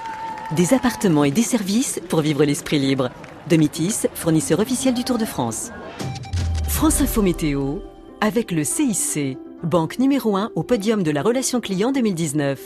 [0.56, 3.10] Des appartements et des services pour vivre l'esprit libre.
[3.50, 5.72] Domitis, fournisseur officiel du Tour de France.
[6.66, 7.80] France Info Météo
[8.22, 12.58] avec le CIC, banque numéro 1 au podium de la relation client 2019.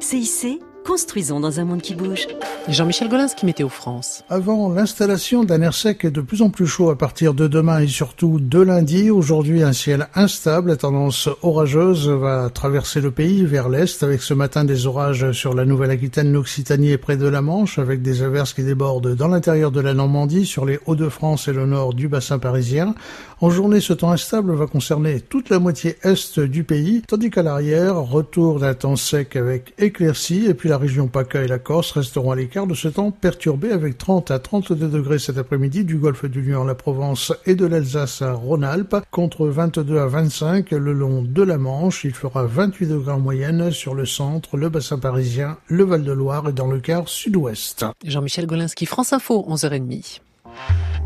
[0.00, 2.26] CIC Construisons dans un monde qui bouge.
[2.68, 4.22] Jean-Michel Golinski, Météo France.
[4.28, 7.80] Avant l'installation d'un air sec et de plus en plus chaud à partir de demain
[7.80, 13.44] et surtout de lundi, aujourd'hui un ciel instable à tendance orageuse va traverser le pays
[13.46, 17.40] vers l'est avec ce matin des orages sur la Nouvelle-Aquitaine, l'Occitanie et près de la
[17.40, 21.52] Manche avec des averses qui débordent dans l'intérieur de la Normandie, sur les Hauts-de-France et
[21.52, 22.94] le nord du bassin parisien.
[23.40, 27.42] En journée, ce temps instable va concerner toute la moitié est du pays, tandis qu'à
[27.42, 31.92] l'arrière, retour d'un temps sec avec éclaircies et puis la région PACA et la Corse
[31.92, 35.96] resteront à l'écart de ce temps perturbé avec 30 à 32 degrés cet après-midi du
[35.96, 40.70] golfe du Lion à la Provence et de l'Alsace à Rhône-Alpes contre 22 à 25
[40.72, 42.04] le long de la Manche.
[42.04, 46.52] Il fera 28 degrés en moyenne sur le centre, le bassin parisien, le Val-de-Loire et
[46.52, 47.86] dans le quart sud-ouest.
[48.04, 50.20] Jean-Michel Golinski, France Info, 11h30.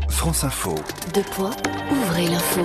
[0.09, 0.75] France Info.
[1.13, 1.51] De poids,
[1.91, 2.61] ouvrez l'info.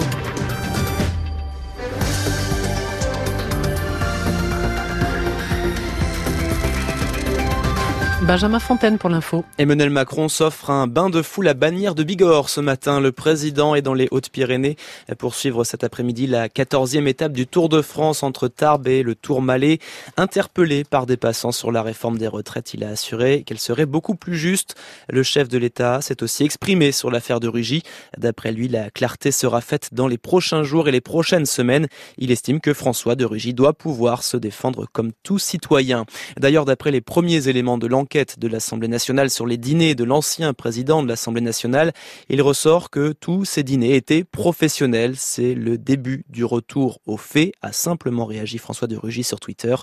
[8.26, 9.44] Benjamin Fontaine pour l'info.
[9.58, 12.98] Emmanuel Macron s'offre un bain de foule à bannière de Bigorre ce matin.
[12.98, 14.76] Le président est dans les Hautes-Pyrénées
[15.18, 19.14] pour suivre cet après-midi la 14e étape du Tour de France entre Tarbes et le
[19.14, 19.78] Tourmalet.
[20.16, 24.14] Interpellé par des passants sur la réforme des retraites, il a assuré qu'elle serait beaucoup
[24.14, 24.74] plus juste.
[25.10, 27.82] Le chef de l'État s'est aussi exprimé sur l'affaire de Rugy.
[28.16, 31.88] D'après lui, la clarté sera faite dans les prochains jours et les prochaines semaines.
[32.16, 36.06] Il estime que François de Rugy doit pouvoir se défendre comme tout citoyen.
[36.38, 40.54] D'ailleurs, d'après les premiers éléments de l'enquête, de l'Assemblée nationale sur les dîners de l'ancien
[40.54, 41.92] président de l'Assemblée nationale,
[42.28, 45.16] il ressort que tous ces dîners étaient professionnels.
[45.16, 49.74] C'est le début du retour aux faits, a simplement réagi François de Rugy sur Twitter.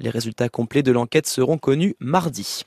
[0.00, 2.62] Les résultats complets de l'enquête seront connus mardi.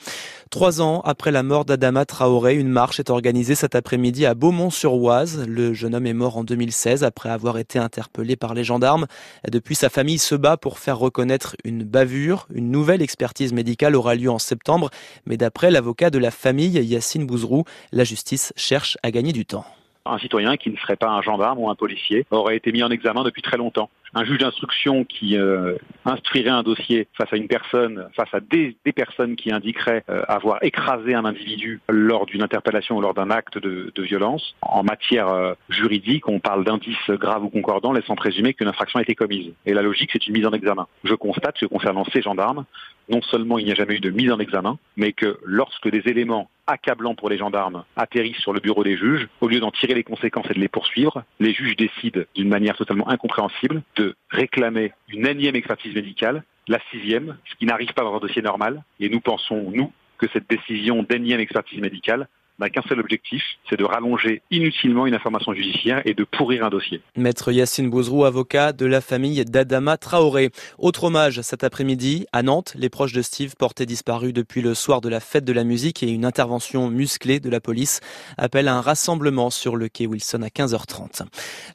[0.52, 5.48] Trois ans après la mort d'Adama Traoré, une marche est organisée cet après-midi à Beaumont-sur-Oise.
[5.48, 9.08] Le jeune homme est mort en 2016 après avoir été interpellé par les gendarmes.
[9.50, 12.48] Depuis, sa famille se bat pour faire reconnaître une bavure.
[12.54, 14.90] Une nouvelle expertise médicale aura lieu en septembre.
[15.26, 19.64] Mais d'après l'avocat de la famille, Yacine Bouzrou, la justice cherche à gagner du temps.
[20.06, 22.90] Un citoyen qui ne serait pas un gendarme ou un policier aurait été mis en
[22.90, 27.48] examen depuis très longtemps un juge d'instruction qui euh, instruirait un dossier face à une
[27.48, 32.98] personne, face à des, personnes qui indiqueraient euh, avoir écrasé un individu lors d'une interpellation
[32.98, 34.56] ou lors d'un acte de, violence.
[34.64, 39.04] En matière euh, juridique, on parle d'indices graves ou concordants laissant présumer qu'une infraction a
[39.04, 39.54] été commise.
[39.66, 40.88] Et la logique, c'est une mise en examen.
[41.04, 42.66] Je constate que concernant ces gendarmes,
[43.10, 46.10] non seulement il n'y a jamais eu de mise en examen, mais que lorsque des
[46.10, 49.94] éléments accablants pour les gendarmes atterrissent sur le bureau des juges, au lieu d'en tirer
[49.94, 54.94] les conséquences et de les poursuivre, les juges décident d'une manière totalement incompréhensible de réclamer
[55.10, 58.84] une énième expertise médicale, la sixième, ce qui n'arrive pas dans un dossier normal.
[59.00, 62.28] Et nous pensons, nous, que cette décision d'énième expertise médicale
[62.62, 66.70] n'a qu'un seul objectif, c'est de rallonger inutilement une information judiciaire et de pourrir un
[66.70, 67.02] dossier.
[67.18, 70.52] Maître Yacine Bouzrou, avocat de la famille d'Adama Traoré.
[70.78, 75.02] Autre hommage cet après-midi à Nantes, les proches de Steve portés disparus depuis le soir
[75.02, 78.00] de la fête de la musique et une intervention musclée de la police
[78.38, 81.24] appellent à un rassemblement sur le quai Wilson à 15h30.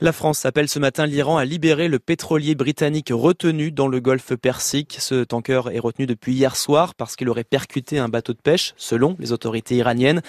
[0.01, 4.35] La France appelle ce matin l'Iran à libérer le pétrolier britannique retenu dans le golfe
[4.37, 4.97] Persique.
[5.01, 8.75] Ce tanker est retenu depuis hier soir parce qu'il aurait percuté un bateau de pêche,
[8.77, 10.23] selon les autorités iraniennes.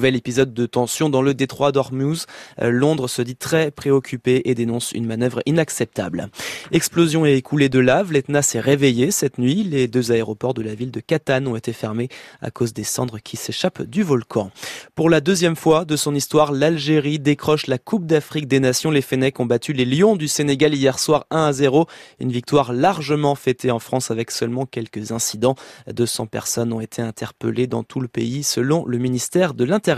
[0.00, 2.24] Nouvel épisode de tension dans le détroit d'Ormuz.
[2.62, 6.30] Euh, Londres se dit très préoccupé et dénonce une manœuvre inacceptable.
[6.72, 9.62] Explosion et écoulée de lave, l'Etna s'est réveillé cette nuit.
[9.62, 12.08] Les deux aéroports de la ville de Catane ont été fermés
[12.40, 14.50] à cause des cendres qui s'échappent du volcan.
[14.94, 18.90] Pour la deuxième fois de son histoire, l'Algérie décroche la Coupe d'Afrique des Nations.
[18.90, 21.86] Les Fennecs ont battu les Lions du Sénégal hier soir 1 à 0.
[22.20, 25.56] Une victoire largement fêtée en France avec seulement quelques incidents.
[25.92, 29.89] 200 personnes ont été interpellées dans tout le pays selon le ministère de l'Intérieur.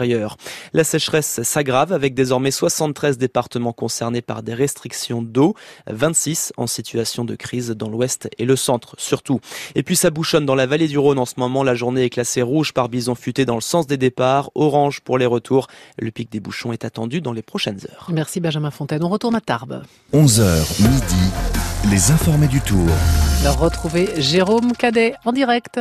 [0.73, 5.55] La sécheresse s'aggrave avec désormais 73 départements concernés par des restrictions d'eau,
[5.89, 9.41] 26 en situation de crise dans l'ouest et le centre surtout.
[9.75, 11.63] Et puis ça bouchonne dans la vallée du Rhône en ce moment.
[11.63, 15.19] La journée est classée rouge par bison futé dans le sens des départs, orange pour
[15.19, 15.67] les retours.
[15.99, 18.09] Le pic des bouchons est attendu dans les prochaines heures.
[18.13, 19.05] Merci Benjamin Fontaine.
[19.05, 19.83] On retourne à Tarbes.
[20.13, 22.89] 11h midi, les informés du Tour.
[23.45, 25.81] Retrouver Jérôme Cadet en direct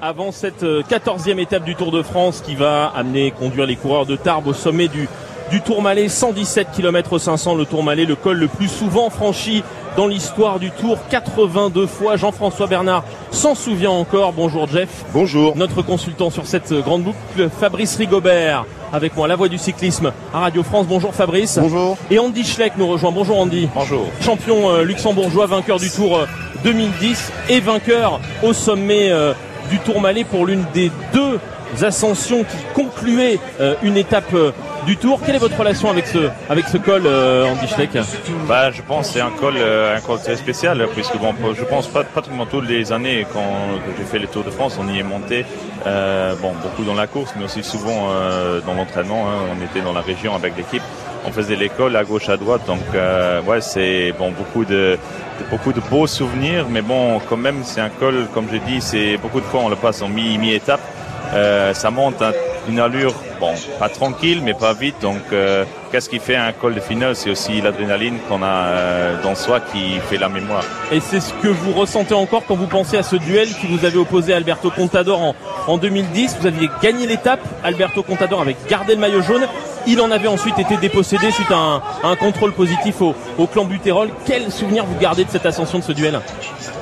[0.00, 4.06] avant cette euh, quatorzième étape du Tour de France qui va amener conduire les coureurs
[4.06, 5.08] de Tarbes au sommet du,
[5.50, 9.62] du Tourmalet, 117 km 500 le Tourmalet, le col le plus souvent franchi
[9.96, 12.16] dans l'histoire du Tour, 82 fois.
[12.16, 14.32] Jean-François Bernard s'en souvient encore.
[14.32, 15.04] Bonjour Jeff.
[15.12, 15.56] Bonjour.
[15.56, 20.40] Notre consultant sur cette grande boucle, Fabrice Rigobert, avec moi, la voix du cyclisme à
[20.40, 20.86] Radio France.
[20.86, 21.58] Bonjour Fabrice.
[21.58, 21.96] Bonjour.
[22.10, 23.12] Et Andy Schleck nous rejoint.
[23.12, 23.68] Bonjour Andy.
[23.74, 24.06] Bonjour.
[24.20, 26.20] Champion euh, luxembourgeois, vainqueur du Tour
[26.64, 29.10] 2010 euh, et vainqueur au sommet
[29.70, 31.38] du Tourmalet pour l'une des deux
[31.82, 34.52] ascensions qui concluaient euh, une étape euh,
[34.86, 35.20] du Tour.
[35.24, 37.90] Quelle est votre relation avec ce, avec ce col, euh, Andy Schleck?
[38.48, 42.04] Bah, Je pense c'est un col, un col très spécial, puisque bon, je pense pas,
[42.04, 43.42] pratiquement toutes les années quand
[43.98, 45.44] j'ai fait le Tour de France, on y est monté,
[45.84, 48.08] bon, beaucoup dans la course, mais aussi souvent
[48.66, 49.26] dans l'entraînement.
[49.28, 49.56] Hein.
[49.58, 50.82] on était dans la région avec l'équipe
[51.26, 52.80] on faisait l'école à gauche à droite donc
[53.46, 54.98] ouais c'est bon beaucoup de
[55.90, 59.46] beaux souvenirs, mais bon, quand même, c'est un col, comme je dis, c'est beaucoup de
[59.46, 60.80] fois on le passe en mi-étape.
[61.34, 62.32] Euh, ça monte à
[62.68, 64.96] une allure, bon, pas tranquille, mais pas vite.
[65.02, 67.16] Donc, euh, qu'est-ce qui fait un col de finale?
[67.16, 70.64] C'est aussi l'adrénaline qu'on a euh, dans soi qui fait la mémoire.
[70.92, 73.84] Et c'est ce que vous ressentez encore quand vous pensez à ce duel qui vous
[73.84, 75.34] avait opposé à Alberto Contador en,
[75.66, 76.38] en 2010.
[76.40, 77.40] Vous aviez gagné l'étape.
[77.64, 79.46] Alberto Contador avait gardé le maillot jaune.
[79.88, 84.08] Il en avait ensuite été dépossédé suite à un, contrôle positif au, clan Butérol.
[84.24, 86.20] Quel souvenir vous gardez de cette ascension de ce duel?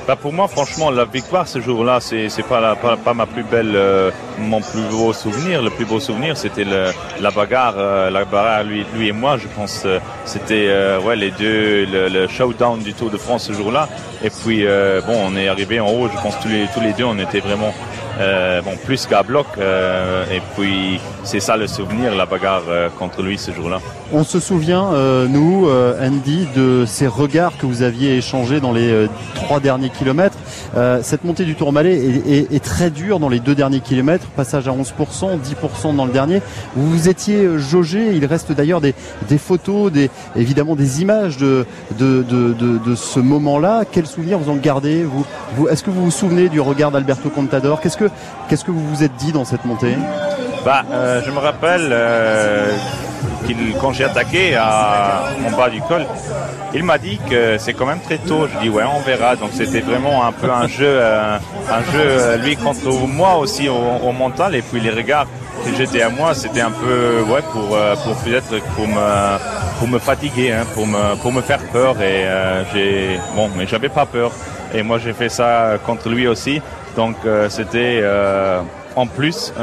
[0.07, 2.75] Bah pour moi, franchement, la victoire ce jour-là, c'est c'est pas,
[3.15, 5.61] ma plus belle, euh, mon plus beau souvenir.
[5.63, 9.37] Le plus beau souvenir, c'était la bagarre, euh, la bagarre lui, et moi.
[9.37, 10.69] Je pense euh, c'était
[11.03, 13.87] ouais deux, le, showdown du Tour de France ce jour-là.
[14.23, 14.65] Et puis
[15.07, 16.07] bon, on est arrivé en haut.
[16.07, 17.73] Je pense tous tous les deux, on était vraiment
[18.19, 19.47] euh, bon, plus qu'à bloc.
[19.57, 23.79] Euh, et puis, c'est ça le souvenir, la bagarre euh, contre lui ce jour-là.
[24.13, 24.91] On se souvient,
[25.27, 25.67] nous,
[26.01, 30.37] Andy, de ces regards que vous aviez échangés dans les trois derniers kilomètres.
[31.01, 34.71] cette montée du Tourmalet est, est, très dure dans les deux derniers kilomètres, passage à
[34.71, 36.41] 11%, 10% dans le dernier.
[36.75, 38.93] Vous vous étiez jaugé, il reste d'ailleurs des,
[39.37, 39.91] photos,
[40.35, 41.65] évidemment des images de,
[42.95, 43.83] ce moment-là.
[43.91, 45.05] Quel souvenir vous en gardez
[45.69, 47.81] Est-ce que vous vous souvenez du regard d'Alberto Contador?
[47.81, 49.95] Qu'est-ce que vous vous êtes dit dans cette montée?
[50.63, 52.75] Bah, euh, je me rappelle euh,
[53.79, 56.05] quand j'ai attaqué en bas du col,
[56.73, 58.47] il m'a dit que c'est quand même très tôt.
[58.47, 59.35] Je dis ouais, on verra.
[59.35, 61.37] Donc c'était vraiment un peu un jeu, euh,
[61.93, 65.27] jeu euh, lui contre moi aussi au, mental et puis les regards
[65.63, 69.37] qu'il jetait à moi, c'était un peu ouais pour euh, pour peut-être pour me
[69.79, 72.25] pour me fatiguer, hein, pour me pour me faire peur et
[72.73, 74.31] j'ai bon, mais j'avais pas peur
[74.73, 76.61] et moi j'ai fait ça contre lui aussi.
[76.95, 77.15] Donc
[77.49, 78.03] c'était
[78.95, 79.53] en plus.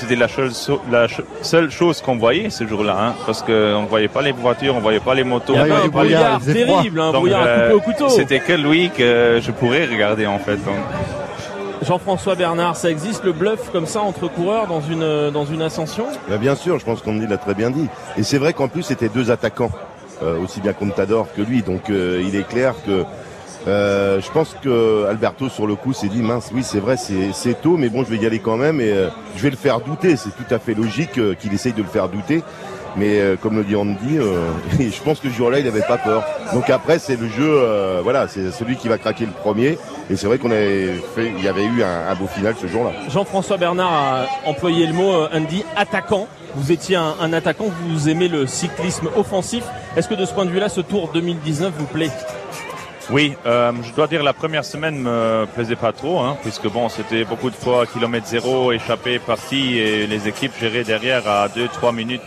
[0.00, 3.86] C'était la, chose- la ch- seule chose qu'on voyait ce jour-là, hein, parce qu'on ne
[3.88, 5.52] voyait pas les voitures, on voyait pas les motos.
[5.54, 8.08] Il y avait un brouillard terrible, un brouillard au couteau.
[8.08, 10.56] C'était que lui que je pourrais regarder en fait.
[10.56, 10.74] donc.
[11.82, 16.04] Jean-François Bernard, ça existe le bluff comme ça entre coureurs dans une, dans une ascension?
[16.28, 17.86] Bah, bien sûr, je pense qu'on l'a très bien dit.
[18.18, 19.70] Et c'est vrai qu'en plus, c'était deux attaquants,
[20.22, 21.62] euh, aussi bien Contador que lui.
[21.62, 23.04] Donc euh, il est clair que
[23.68, 27.60] euh, je pense que Alberto sur le coup s'est dit mince, oui c'est vrai, c'est
[27.60, 29.80] tôt, mais bon, je vais y aller quand même et euh, je vais le faire
[29.80, 30.16] douter.
[30.16, 32.42] C'est tout à fait logique euh, qu'il essaye de le faire douter.
[32.96, 34.48] Mais euh, comme le dit Andy, euh,
[34.80, 36.24] je pense que ce jour-là, il n'avait pas peur.
[36.52, 39.78] Donc après, c'est le jeu, euh, voilà, c'est celui qui va craquer le premier.
[40.10, 42.66] Et c'est vrai qu'on avait fait, il y avait eu un, un beau final ce
[42.66, 42.90] jour-là.
[43.08, 46.26] Jean-François Bernard a employé le mot, Andy, attaquant.
[46.56, 49.62] Vous étiez un, un attaquant, vous aimez le cyclisme offensif.
[49.96, 52.10] Est-ce que de ce point de vue-là, ce Tour 2019 vous plaît?
[53.12, 56.88] Oui, euh, je dois dire la première semaine me plaisait pas trop, hein, puisque bon,
[56.88, 61.92] c'était beaucoup de fois kilomètre zéro, échappé, parti, et les équipes géraient derrière à 2-3
[61.94, 62.22] minutes.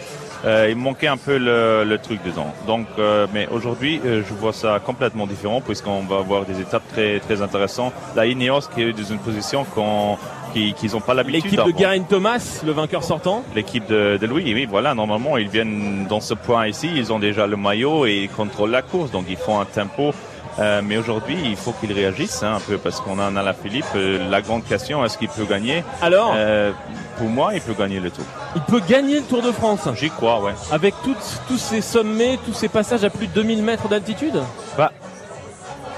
[0.45, 2.53] Euh, il manquait un peu le, le truc dedans.
[2.67, 6.83] Donc, euh, mais aujourd'hui, euh, je vois ça complètement différent, puisqu'on va avoir des étapes
[6.89, 7.93] très très intéressantes.
[8.15, 10.17] La Ineos qui est dans une position qu'on
[10.53, 11.45] qui qu'ils n'ont pas l'habitude.
[11.45, 11.79] L'équipe de.
[11.79, 16.19] Geraint Thomas, le vainqueur sortant L'équipe de, de Louis, oui, voilà, normalement, ils viennent dans
[16.19, 19.37] ce point ici, ils ont déjà le maillot et ils contrôlent la course, donc ils
[19.37, 20.13] font un tempo.
[20.59, 23.53] Euh, mais aujourd'hui, il faut qu'ils réagissent hein, un peu parce qu'on a un Alain
[23.53, 23.85] Philippe.
[23.95, 26.71] Euh, la grande question, est-ce qu'il peut gagner Alors Euh,
[27.17, 28.25] Pour moi, il peut gagner le tour.
[28.55, 30.53] Il peut gagner le Tour de France J'y crois, ouais.
[30.71, 34.39] Avec toutes- tous ces sommets, tous ces passages à plus de 2000 mètres d'altitude
[34.77, 34.91] Bah,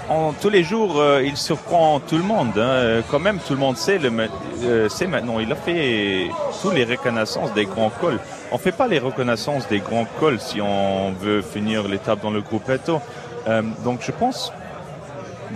[0.07, 2.57] en, tous les jours, euh, il surprend tout le monde.
[2.57, 3.01] hein.
[3.09, 4.11] Quand même, tout le monde sait, le,
[4.63, 5.39] euh, sait maintenant.
[5.39, 6.29] Il a fait
[6.61, 8.19] tous les reconnaissances des grands cols.
[8.51, 12.41] On fait pas les reconnaissances des grands cols si on veut finir l'étape dans le
[12.41, 13.01] gruppetto.
[13.47, 14.51] Euh, donc, je pense,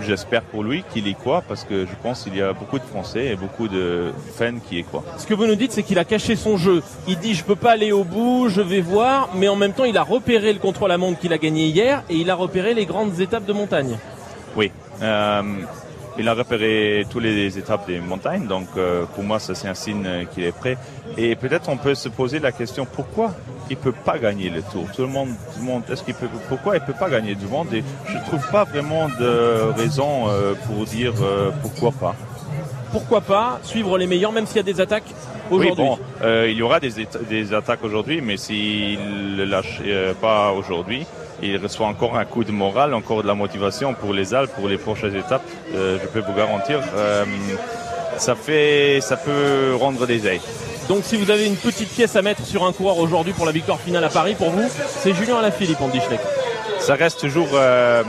[0.02, 2.84] j'espère pour lui qu'il y croit parce que je pense qu'il y a beaucoup de
[2.84, 5.04] Français et beaucoup de fans qui y croient.
[5.18, 6.82] Ce que vous nous dites, c'est qu'il a caché son jeu.
[7.08, 9.84] Il dit je peux pas aller au bout, je vais voir, mais en même temps,
[9.84, 12.74] il a repéré le contrôle à montre qu'il a gagné hier et il a repéré
[12.74, 13.98] les grandes étapes de montagne.
[14.56, 14.70] Oui.
[15.02, 15.42] Euh,
[16.20, 19.74] il a repéré toutes les étapes des montagnes, donc euh, pour moi, ça c'est un
[19.74, 20.76] signe qu'il est prêt.
[21.16, 23.32] Et peut-être on peut se poser la question pourquoi
[23.70, 24.86] il peut pas gagner le Tour?
[24.94, 27.46] Tout le monde, tout le monde, est-ce qu'il peut, pourquoi il peut pas gagner du
[27.46, 27.72] monde?
[27.72, 32.14] Et je trouve pas vraiment de raison euh, pour dire euh, pourquoi pas.
[32.92, 35.10] Pourquoi pas suivre les meilleurs, même s'il y a des attaques
[35.50, 35.84] Oui, aujourd'hui?
[35.84, 36.90] bon, euh, il y aura des,
[37.28, 38.98] des attaques aujourd'hui, mais s'il
[39.36, 39.80] ne lâche
[40.20, 41.06] pas aujourd'hui,
[41.42, 44.68] il reçoit encore un coup de morale, encore de la motivation pour les Alpes, pour
[44.68, 45.42] les prochaines étapes.
[45.74, 47.24] Euh, je peux vous garantir, euh,
[48.18, 50.40] ça fait, ça peut rendre des ailes.
[50.88, 53.52] Donc si vous avez une petite pièce à mettre sur un coureur aujourd'hui pour la
[53.52, 56.20] victoire finale à Paris, pour vous, c'est Julien Alaphilippe, Andy Schleck.
[56.78, 58.02] Ça reste toujours, euh,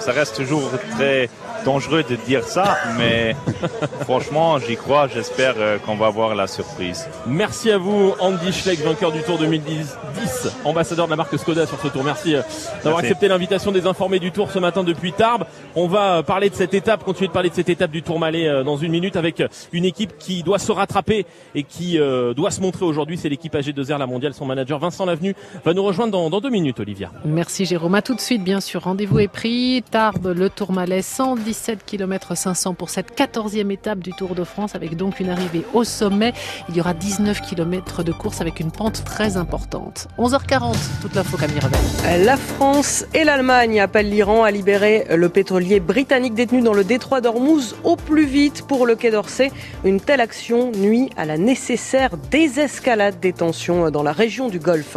[0.00, 1.28] ça reste toujours très
[1.64, 3.34] dangereux de dire ça, mais
[4.02, 5.08] franchement, j'y crois.
[5.08, 7.08] J'espère euh, qu'on va avoir la surprise.
[7.26, 11.80] Merci à vous, Andy Schleck, vainqueur du Tour 2010, ambassadeur de la marque Skoda sur
[11.80, 12.04] ce tour.
[12.04, 12.42] Merci euh,
[12.82, 15.44] d'avoir accepté l'invitation des informés du Tour ce matin depuis Tarbes.
[15.74, 18.18] On va euh, parler de cette étape, continuer de parler de cette étape du Tour
[18.18, 21.24] Malais dans une minute avec une équipe qui doit se rattraper
[21.54, 21.98] et qui
[22.36, 23.16] doit se montrer aujourd'hui.
[23.16, 24.34] C'est l'équipe AG2R, la mondiale.
[24.34, 27.10] Son manager Vincent Lavenu va nous rejoindre dans, dans deux minutes, Olivia.
[27.24, 27.94] Merci Jérôme.
[27.94, 28.82] À tout de suite, bien sûr.
[28.82, 29.82] Rendez-vous est pris.
[29.90, 34.42] Tarbes, le Tour Malais, 110 17 km 500 pour cette 14e étape du Tour de
[34.42, 36.32] France avec donc une arrivée au sommet.
[36.68, 40.08] Il y aura 19 km de course avec une pente très importante.
[40.18, 42.24] 11h40, toute l'info Camille Revel.
[42.24, 47.20] La France et l'Allemagne appellent l'Iran à libérer le pétrolier britannique détenu dans le détroit
[47.20, 49.52] d'Ormuz au plus vite pour le Quai d'Orsay.
[49.84, 54.96] Une telle action nuit à la nécessaire désescalade des tensions dans la région du Golfe.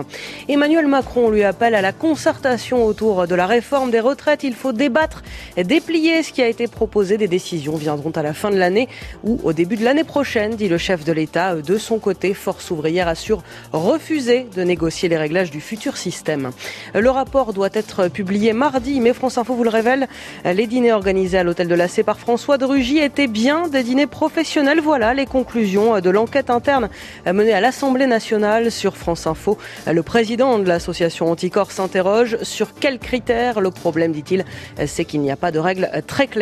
[0.50, 4.44] Emmanuel Macron lui appelle à la concertation autour de la réforme des retraites.
[4.44, 5.22] Il faut débattre,
[5.56, 7.18] et déplier ce qui a été proposé.
[7.18, 8.88] Des décisions viendront à la fin de l'année
[9.24, 11.56] ou au début de l'année prochaine, dit le chef de l'État.
[11.56, 16.52] De son côté, Force ouvrière assure refuser de négocier les réglages du futur système.
[16.94, 20.08] Le rapport doit être publié mardi, mais France Info vous le révèle.
[20.46, 23.84] Les dîners organisés à l'hôtel de la C par François de Rugy étaient bien des
[23.84, 24.82] dîners professionnels.
[24.82, 26.90] Voilà les conclusions de l'enquête interne
[27.26, 29.58] menée à l'Assemblée nationale sur France Info.
[29.92, 34.46] Le président de l'association Anticorps s'interroge sur quels critères le problème, dit-il,
[34.86, 36.37] c'est qu'il n'y a pas de règles très claires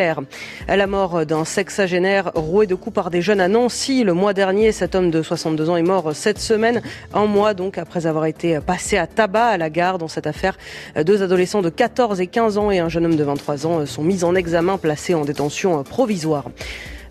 [0.68, 4.34] À la mort d'un sexagénaire roué de coups par des jeunes à Nancy le mois
[4.34, 6.82] dernier, cet homme de 62 ans est mort cette semaine,
[7.14, 9.96] un mois donc après avoir été passé à tabac à la gare.
[9.96, 10.58] Dans cette affaire,
[11.02, 14.02] deux adolescents de 14 et 15 ans et un jeune homme de 23 ans sont
[14.02, 16.44] mis en examen, placés en détention provisoire.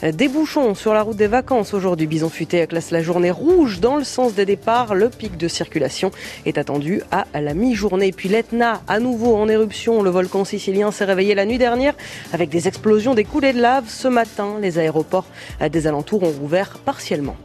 [0.01, 2.07] Des bouchons sur la route des vacances aujourd'hui.
[2.07, 4.93] Bison Futé classe la journée rouge dans le sens des départs.
[4.93, 6.11] Le pic de circulation
[6.45, 8.11] est attendu à la mi-journée.
[8.11, 10.01] Puis l'Etna, à nouveau en éruption.
[10.01, 11.93] Le volcan sicilien s'est réveillé la nuit dernière
[12.33, 13.85] avec des explosions, des coulées de lave.
[13.87, 15.25] Ce matin, les aéroports
[15.71, 17.37] des alentours ont rouvert partiellement.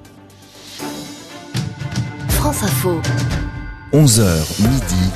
[2.31, 3.01] France Info.
[3.93, 5.11] 11h midi,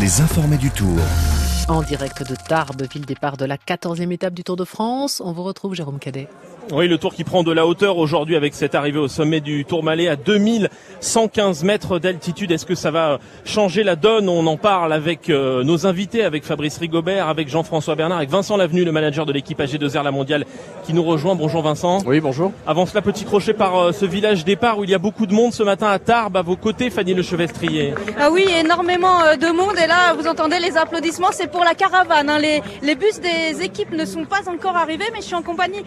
[0.00, 0.98] les informés du tour.
[1.68, 5.22] En direct de Tarbes, ville départ de la 14e étape du Tour de France.
[5.24, 6.28] On vous retrouve Jérôme Cadet.
[6.72, 9.64] Oui, le tour qui prend de la hauteur aujourd'hui avec cette arrivée au sommet du
[9.64, 12.52] Tourmalet à 2115 mètres d'altitude.
[12.52, 14.28] Est-ce que ça va changer la donne?
[14.28, 18.56] On en parle avec euh, nos invités, avec Fabrice Rigobert, avec Jean-François Bernard, avec Vincent
[18.56, 20.44] Lavenu, le manager de l'équipe AG2R La Mondiale,
[20.84, 21.34] qui nous rejoint.
[21.34, 22.02] Bonjour Vincent.
[22.06, 22.52] Oui, bonjour.
[22.68, 25.34] Avant cela, petit crochet par euh, ce village départ où il y a beaucoup de
[25.34, 27.94] monde ce matin à Tarbes, à vos côtés, Fanny Le Chevestrier.
[28.16, 29.74] Ah oui, énormément euh, de monde.
[29.82, 32.30] Et là, vous entendez les applaudissements, c'est pour la caravane.
[32.30, 32.38] Hein.
[32.38, 35.82] Les, les bus des équipes ne sont pas encore arrivés, mais je suis en compagnie.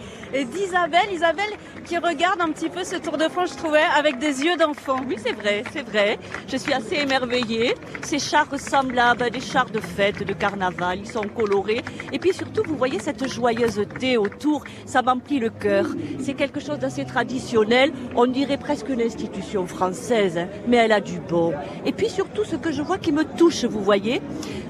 [1.12, 4.56] Isabelle qui regarde un petit peu ce Tour de France, je trouvais, avec des yeux
[4.56, 4.96] d'enfant.
[5.06, 6.18] Oui, c'est vrai, c'est vrai.
[6.48, 7.74] Je suis assez émerveillée.
[8.02, 10.98] Ces chars ressemblent à des chars de fête, de carnaval.
[10.98, 11.84] Ils sont colorés.
[12.12, 14.64] Et puis surtout, vous voyez cette joyeuseté autour.
[14.84, 15.86] Ça m'emplit le cœur.
[16.18, 17.92] C'est quelque chose d'assez traditionnel.
[18.16, 20.48] On dirait presque une institution française, hein.
[20.66, 21.52] mais elle a du bon.
[21.86, 24.20] Et puis surtout, ce que je vois qui me touche, vous voyez,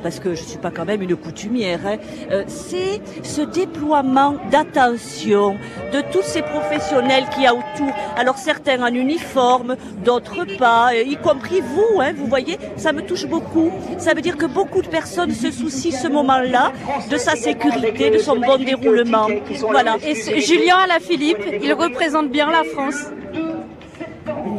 [0.05, 1.97] parce que je suis pas quand même une coutumière, hein,
[2.31, 5.57] euh, c'est ce déploiement d'attention
[5.95, 7.91] de tous ces professionnels qui y a autour.
[8.15, 13.27] Alors certains en uniforme, d'autres pas, y compris vous, hein, vous voyez, ça me touche
[13.27, 13.71] beaucoup.
[13.97, 16.73] Ça veut dire que beaucoup de personnes se soucient ce moment-là
[17.11, 19.29] de sa sécurité, de son bon déroulement.
[19.61, 19.97] Voilà.
[20.05, 23.07] Et Julien Alaphilippe, il représente bien la France.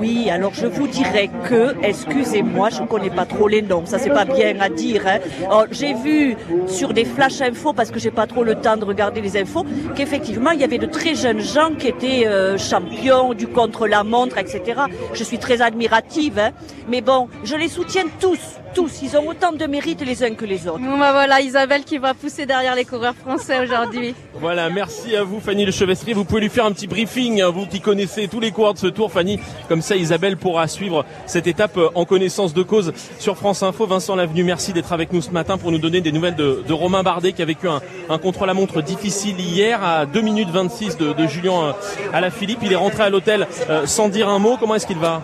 [0.05, 3.97] Oui, alors je vous dirais que, excusez-moi, je ne connais pas trop les noms, ça
[3.97, 5.01] c'est pas bien à dire.
[5.07, 5.65] Hein.
[5.71, 6.37] J'ai vu
[6.67, 9.65] sur des flash infos, parce que j'ai pas trop le temps de regarder les infos,
[9.95, 14.81] qu'effectivement il y avait de très jeunes gens qui étaient euh, champions du contre-la-montre, etc.
[15.13, 16.51] Je suis très admirative, hein.
[16.87, 19.01] mais bon, je les soutiens tous tous.
[19.01, 20.79] Ils ont autant de mérite les uns que les autres.
[20.79, 24.13] Bon bah voilà, Isabelle qui va pousser derrière les coureurs français aujourd'hui.
[24.37, 26.05] Voilà, merci à vous Fanny Le Chevestre.
[26.13, 28.79] Vous pouvez lui faire un petit briefing, hein, vous qui connaissez tous les coureurs de
[28.79, 29.39] ce tour, Fanny.
[29.69, 33.87] Comme ça, Isabelle pourra suivre cette étape euh, en connaissance de cause sur France Info.
[33.87, 37.01] Vincent Lavenu, merci d'être avec nous ce matin pour nous donner des nouvelles de, Romain
[37.01, 41.27] Bardet qui a vécu un, un contre-la-montre difficile hier à 2 minutes 26 de, de
[41.27, 41.73] Julien
[42.13, 42.59] à la Philippe.
[42.61, 44.57] Il est rentré à l'hôtel euh, sans dire un mot.
[44.59, 45.21] Comment est-ce qu'il va?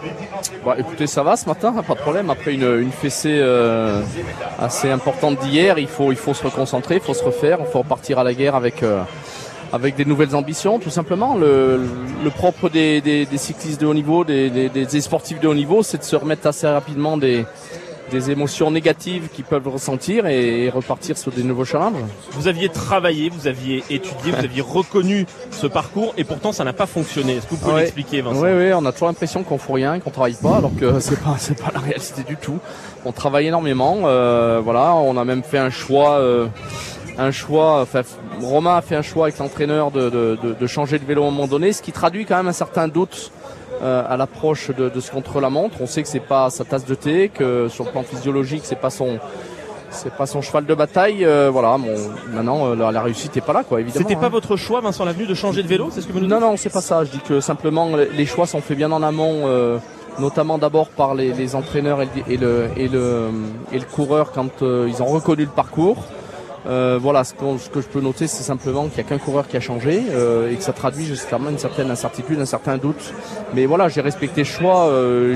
[0.66, 2.30] Bah, Écoutez, ça va ce matin, pas de problème.
[2.30, 4.02] Après une, une fessée euh,
[4.60, 5.80] assez importante d'hier.
[5.80, 8.34] Il faut, il faut se reconcentrer, il faut se refaire, il faut repartir à la
[8.34, 9.02] guerre avec, euh,
[9.74, 11.36] avec des nouvelles ambitions, tout simplement.
[11.36, 11.80] Le,
[12.36, 16.48] propre des, cyclistes de haut niveau, des, sportifs de haut niveau, c'est de se remettre
[16.48, 17.46] assez rapidement des,
[18.12, 22.04] des émotions négatives qu'ils peuvent ressentir et repartir sur des nouveaux challenges.
[22.34, 26.74] Vous aviez travaillé, vous aviez étudié, vous aviez reconnu ce parcours et pourtant ça n'a
[26.74, 27.38] pas fonctionné.
[27.38, 28.42] Est-ce que vous pouvez l'expliquer, Vincent?
[28.42, 31.20] Oui, oui, on a toujours l'impression qu'on fout rien, qu'on travaille pas, alors que c'est
[31.20, 32.60] pas, c'est pas la réalité du tout.
[33.06, 36.20] On travaille énormément, euh, voilà, on a même fait un choix.
[36.20, 36.48] Euh,
[37.18, 38.02] un choix, enfin,
[38.42, 41.32] Romain a fait un choix avec l'entraîneur de, de, de, changer de vélo à un
[41.32, 43.32] moment donné, ce qui traduit quand même un certain doute
[43.82, 45.82] euh, à l'approche de, de, ce contre-la-montre.
[45.82, 48.80] On sait que c'est pas sa tasse de thé, que sur le plan physiologique, c'est
[48.80, 49.20] pas son
[49.90, 51.26] c'est pas son cheval de bataille.
[51.26, 51.96] Euh, voilà, bon,
[52.32, 53.82] maintenant euh, la, réussite est pas là, quoi.
[53.82, 54.08] Évidemment.
[54.08, 54.30] C'était pas hein.
[54.30, 56.58] votre choix, Vincent Lavenu, de changer de vélo, c'est ce que vous nous Non, non,
[56.58, 57.04] c'est pas ça.
[57.04, 59.48] Je dis que simplement les choix sont faits bien en amont,
[60.20, 63.30] notamment d'abord par les, entraîneurs et le, et le,
[63.72, 66.06] et le, coureur quand ils ont reconnu le parcours.
[66.68, 69.58] Euh, voilà, ce que, je peux noter, c'est simplement qu'il n'y a qu'un coureur qui
[69.58, 73.14] a changé euh, et que ça traduit justement une certaine incertitude, un certain doute.
[73.56, 74.88] Mais voilà, j'ai respecté le choix.
[74.88, 75.36] Euh,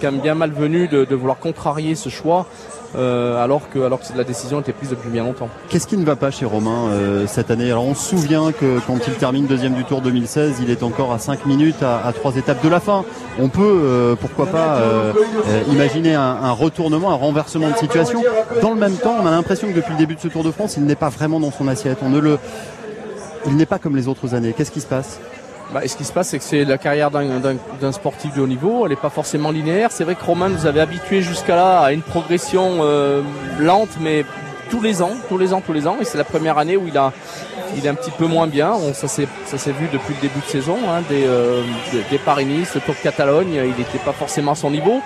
[0.00, 2.46] quand même bien malvenu de, de vouloir contrarier ce choix
[2.96, 5.48] euh, alors que alors que la décision était prise depuis bien longtemps.
[5.68, 8.78] Qu'est-ce qui ne va pas chez Romain euh, cette année Alors on se souvient que
[8.86, 12.12] quand il termine deuxième du Tour 2016, il est encore à 5 minutes à, à
[12.12, 13.04] 3 étapes de la fin.
[13.38, 14.80] On peut euh, pourquoi pas
[15.70, 18.22] imaginer un, retournement, un renversement de situation.
[18.62, 20.50] Dans le même temps, on a l'impression que depuis le début de ce Tour de
[20.50, 21.98] France, il n'est pas vraiment dans son assiette.
[23.46, 24.54] Il n'est pas comme les autres années.
[24.56, 25.20] Qu'est-ce qui se passe
[25.72, 28.84] bah, ce qui se passe, c'est que c'est la carrière d'un sportif de haut niveau.
[28.84, 29.92] Elle n'est pas forcément linéaire.
[29.92, 33.22] C'est vrai que Romain nous avait habitués jusqu'à là à une progression euh,
[33.58, 34.24] lente, mais
[34.70, 35.96] tous les ans, tous les ans, tous les ans.
[36.00, 37.12] Et c'est la première année où il a,
[37.76, 38.74] il est un petit peu moins bien.
[38.94, 39.26] ça s'est,
[39.72, 41.62] vu depuis le début de saison, hein, des, euh,
[42.10, 43.52] des Paris-Nice, le Tour de Catalogne.
[43.52, 45.02] Il n'était pas forcément à son niveau.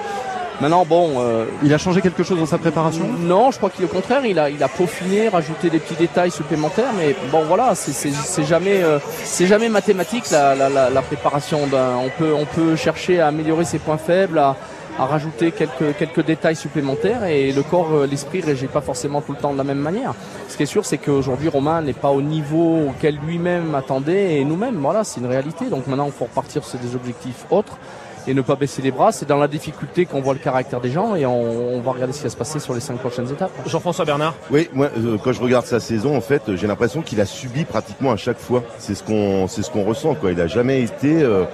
[0.61, 1.15] Maintenant, bon.
[1.19, 4.39] Euh, il a changé quelque chose dans sa préparation Non, je crois qu'au contraire, il
[4.39, 6.93] a, il a peaufiné, rajouté des petits détails supplémentaires.
[6.97, 11.61] Mais bon, voilà, c'est jamais, euh, c'est jamais mathématique la, la, la, la préparation.
[11.65, 14.57] On peut, on peut chercher à améliorer ses points faibles, à,
[14.99, 19.33] à rajouter quelques, quelques détails supplémentaires et le corps, euh, l'esprit réagit pas forcément tout
[19.33, 20.15] le temps de la même manière.
[20.49, 24.45] Ce qui est sûr, c'est qu'aujourd'hui, Romain n'est pas au niveau auquel lui-même attendait et
[24.45, 24.77] nous-mêmes.
[24.77, 25.65] Voilà, c'est une réalité.
[25.67, 27.79] Donc maintenant, il faut repartir sur des objectifs autres
[28.27, 29.13] et ne pas baisser les bras.
[29.13, 32.19] C'est dans la difficulté qu'on voit le caractère des gens et on, va regarder ce
[32.19, 33.51] qui va se passer sur les cinq prochaines étapes.
[33.67, 37.21] Jean-François Bernard Oui, moi, euh, quand je regarde sa saison, en fait, j'ai l'impression qu'il
[37.21, 38.63] a subi pratiquement à chaque fois.
[38.79, 40.31] C'est ce qu'on, c'est ce qu'on ressent, quoi.
[40.31, 41.45] Il a jamais été euh,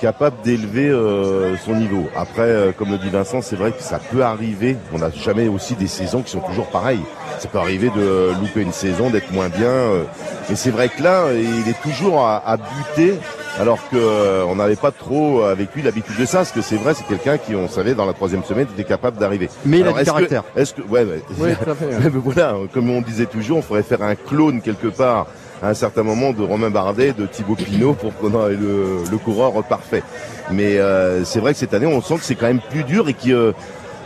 [0.00, 2.04] capable d'élever euh, son niveau.
[2.14, 4.76] Après, comme le dit Vincent, c'est vrai que ça peut arriver.
[4.92, 7.04] On n'a jamais aussi des saisons qui sont toujours pareilles.
[7.38, 10.04] Ça peut arriver de louper une saison, d'être moins bien.
[10.48, 13.18] mais c'est vrai que là, il est toujours à, à buter
[13.60, 16.94] alors qu'on euh, n'avait pas trop avec lui l'habitude de ça, parce que c'est vrai,
[16.94, 19.50] c'est quelqu'un qui, on savait, dans la troisième semaine, était capable d'arriver.
[19.66, 20.44] Mais il a du caractère.
[20.56, 21.06] Est-ce que, ouais,
[21.38, 24.62] oui, tout à fait, mais voilà, comme on disait toujours, on faudrait faire un clone
[24.62, 25.26] quelque part
[25.62, 29.18] à un certain moment de Romain Bardet, de Thibaut Pinot pour qu'on ait le, le,
[29.18, 30.02] coureur parfait.
[30.50, 33.10] Mais euh, c'est vrai que cette année, on sent que c'est quand même plus dur
[33.10, 33.52] et que euh,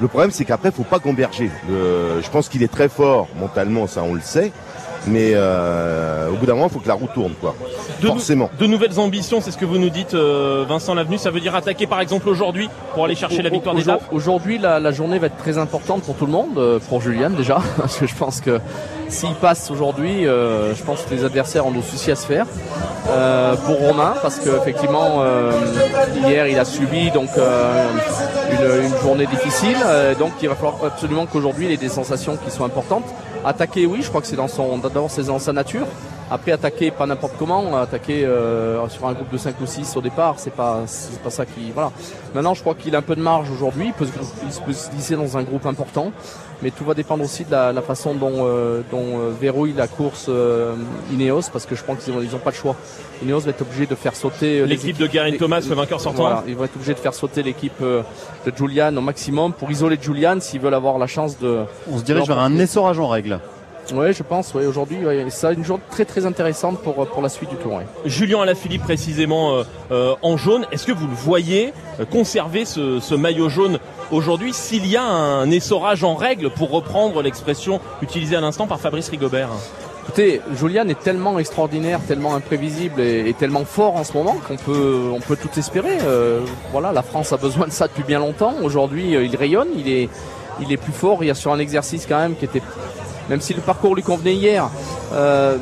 [0.01, 1.51] le problème, c'est qu'après, faut pas gamberger.
[1.69, 4.51] je pense qu'il est très fort mentalement, ça, on le sait.
[5.07, 7.55] Mais euh, au bout d'un moment, il faut que la roue tourne, quoi.
[8.01, 8.51] De Forcément.
[8.59, 11.19] de nouvelles ambitions, c'est ce que vous nous dites, euh, Vincent Lavenu.
[11.19, 14.03] Ça veut dire attaquer, par exemple, aujourd'hui pour aller chercher la victoire d'étape.
[14.13, 17.61] Aujourd'hui, la, journée va être très importante pour tout le monde, euh, pour Julien déjà,
[17.77, 18.61] parce que je pense que
[19.09, 22.47] s'il passe aujourd'hui, je pense que les adversaires ont nos soucis à se faire.
[23.67, 25.23] pour Romain, parce qu'effectivement,
[26.27, 29.77] hier, il a subi donc une, une, journée difficile,
[30.19, 33.05] donc il va falloir absolument qu'aujourd'hui, il ait des sensations qui sont importantes.
[33.45, 35.87] Attaquer, oui, je crois que c'est dans son, d'abord c'est dans sa nature.
[36.31, 40.01] Après, attaquer pas n'importe comment, attaquer euh, sur un groupe de 5 ou 6 au
[40.01, 41.93] départ, c'est pas, c'est pas ça qui, voilà.
[42.35, 43.89] Maintenant, je crois qu'il a un peu de marge aujourd'hui.
[43.89, 46.13] Il peut, peut se glisser dans un groupe important
[46.65, 50.27] mais tout va dépendre aussi de la, façon dont, euh, dont euh, verrouille la course
[50.31, 50.75] euh,
[51.12, 52.75] Ineos, parce que je pense qu'ils n'ont pas le choix.
[53.23, 56.43] Ineos va être obligé de faire sauter l'équipe de Garin Thomas, le vainqueur sortant.
[56.49, 60.39] ils vont être obligés de faire sauter l'équipe de Julian au maximum pour isoler Julian
[60.41, 61.65] s'ils veulent avoir la chance de.
[61.93, 63.41] On se dirige vers un essorage en règle.
[63.93, 64.53] Oui, je pense.
[64.55, 67.80] Oui, aujourd'hui, ça une journée très très intéressante pour pour la suite du tour.
[68.05, 70.66] Julien Alaphilippe précisément en jaune.
[70.72, 71.72] Est-ce que vous le voyez
[72.11, 73.78] conserver ce, ce maillot jaune
[74.11, 78.80] aujourd'hui s'il y a un essorage en règle, pour reprendre l'expression utilisée à l'instant par
[78.80, 79.51] Fabrice Rigobert?
[80.05, 85.11] Écoutez, Julian est tellement extraordinaire, tellement imprévisible et, tellement fort en ce moment qu'on peut,
[85.11, 85.97] on peut tout espérer.
[86.03, 86.41] Euh,
[86.72, 88.53] voilà, la France a besoin de ça depuis bien longtemps.
[88.62, 90.11] Aujourd'hui, euh, il rayonne, il est,
[90.61, 91.24] il est plus fort.
[91.24, 92.61] Il y a sur un exercice quand même qui était,
[93.29, 94.68] même si le parcours lui convenait hier,
[95.12, 95.57] euh,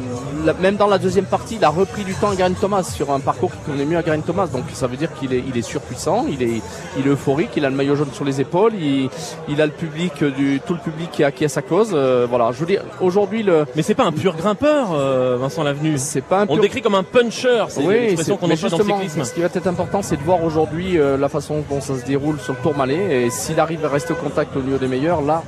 [0.60, 3.20] même dans la deuxième partie, il a repris du temps à Grant Thomas sur un
[3.20, 4.46] parcours qui convenait mieux à Grant Thomas.
[4.46, 6.62] Donc ça veut dire qu'il est, il est surpuissant, il est,
[6.98, 9.08] il est euphorique, il a le maillot jaune sur les épaules, il,
[9.48, 11.90] il a le public, du, tout le public qui a, qui a sa cause.
[11.92, 13.66] Euh, voilà, je veux dire, aujourd'hui le.
[13.76, 15.94] Mais c'est pas un pur grimpeur, euh, Vincent Lavenu.
[15.98, 17.64] C'est pas un On le décrit comme un puncher.
[17.68, 19.24] C'est oui, l'expression qu'on emploie dans le cyclisme.
[19.24, 22.38] Ce qui va être important, c'est de voir aujourd'hui la façon dont ça se déroule
[22.40, 25.42] sur le Tourmalet et s'il arrive à rester au contact au niveau des meilleurs, là,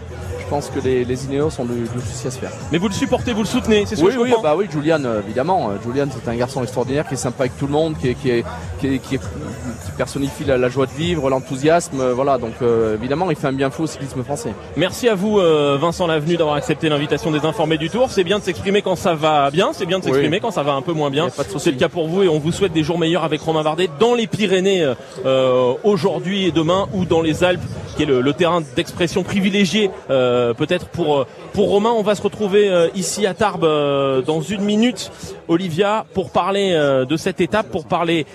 [0.44, 2.50] je pense que les, les Ineos ont du, souci à se faire.
[2.70, 4.66] Mais vous le supportez, vous le soutenez, c'est ce oui, que je oui, bah oui,
[4.70, 5.70] Julian, euh, évidemment.
[5.70, 8.30] Euh, Julian, c'est un garçon extraordinaire qui est sympa avec tout le monde, qui, qui,
[8.30, 8.44] est,
[8.80, 9.18] qui, qui,
[9.96, 12.00] personnifie la, joie de vivre, l'enthousiasme.
[12.00, 12.54] Euh, voilà, donc
[12.94, 14.52] évidemment, il fait un bien fou au cyclisme français.
[14.76, 15.40] Merci à vous,
[15.80, 18.10] Vincent Lavenu, d'avoir accepté l'invitation des informés du Tour.
[18.10, 20.72] C'est bien de s'exprimer quand ça va bien, c'est bien de s'exprimer quand ça va
[20.72, 21.28] un peu moins bien.
[21.58, 23.88] C'est le cas pour vous et on vous souhaite des jours meilleurs avec Romain Bardet
[23.98, 24.92] dans les Pyrénées
[25.82, 27.62] aujourd'hui et demain ou dans les Alpes,
[27.96, 29.90] qui est le, le terrain d'expression privilégié
[30.56, 31.92] peut-être pour euh, pour Romain.
[31.96, 35.10] On va se retrouver euh, ici à Tarbes euh, dans une minute,
[35.48, 38.26] Olivia, pour parler de cette étape, pour parler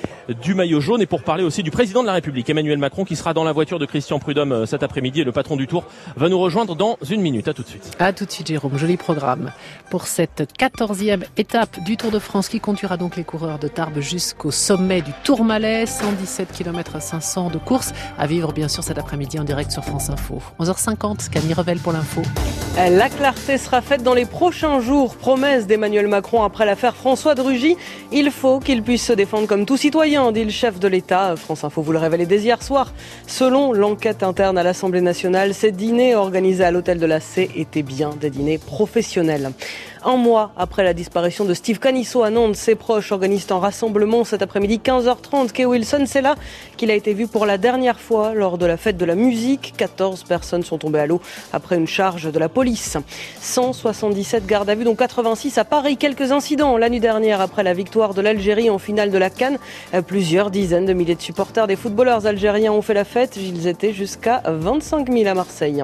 [0.41, 3.16] du maillot jaune et pour parler aussi du président de la République, Emmanuel Macron, qui
[3.16, 5.86] sera dans la voiture de Christian Prudhomme cet après-midi et le patron du Tour
[6.16, 7.47] va nous rejoindre dans une minute.
[7.47, 7.91] À tout de suite.
[8.00, 8.78] À tout de suite, Jérôme.
[8.78, 9.52] Joli programme
[9.89, 14.00] pour cette quatorzième étape du Tour de France qui conduira donc les coureurs de Tarbes
[14.00, 15.86] jusqu'au sommet du Tourmalet.
[15.86, 19.84] 117 km à 500 de course à vivre bien sûr cet après-midi en direct sur
[19.84, 20.41] France Info.
[20.60, 22.21] 11h50, Camille Revel pour l'info.
[22.77, 25.15] La clarté sera faite dans les prochains jours.
[25.15, 27.43] Promesse d'Emmanuel Macron après l'affaire François de.
[28.13, 31.35] Il faut qu'il puisse se défendre comme tout citoyen, dit le chef de l'État.
[31.35, 32.93] France Info vous le révélait dès hier soir.
[33.27, 37.83] Selon l'enquête interne à l'Assemblée nationale, ces dîners organisés à l'hôtel de la C étaient
[37.83, 39.51] bien des dîners professionnels.
[40.06, 44.24] Un mois après la disparition de Steve Canisso à Nantes, ses proches organisent un rassemblement
[44.24, 45.52] cet après-midi 15h30.
[45.52, 46.36] Kay Wilson, c'est là
[46.78, 49.74] qu'il a été vu pour la dernière fois lors de la fête de la musique.
[49.76, 51.20] 14 personnes sont tombées à l'eau
[51.52, 52.97] après une charge de la police.
[53.41, 55.97] 177 gardes à vue, dont 86 à Paris.
[55.97, 59.58] Quelques incidents la nuit dernière après la victoire de l'Algérie en finale de la Cannes.
[60.08, 63.36] Plusieurs dizaines de milliers de supporters des footballeurs algériens ont fait la fête.
[63.36, 65.84] Ils étaient jusqu'à 25 000 à Marseille.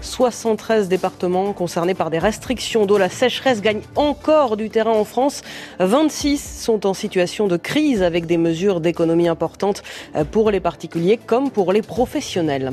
[0.00, 2.98] 73 départements concernés par des restrictions d'eau.
[2.98, 5.42] La sécheresse gagne encore du terrain en France.
[5.80, 9.82] 26 sont en situation de crise avec des mesures d'économie importantes
[10.30, 12.72] pour les particuliers comme pour les professionnels.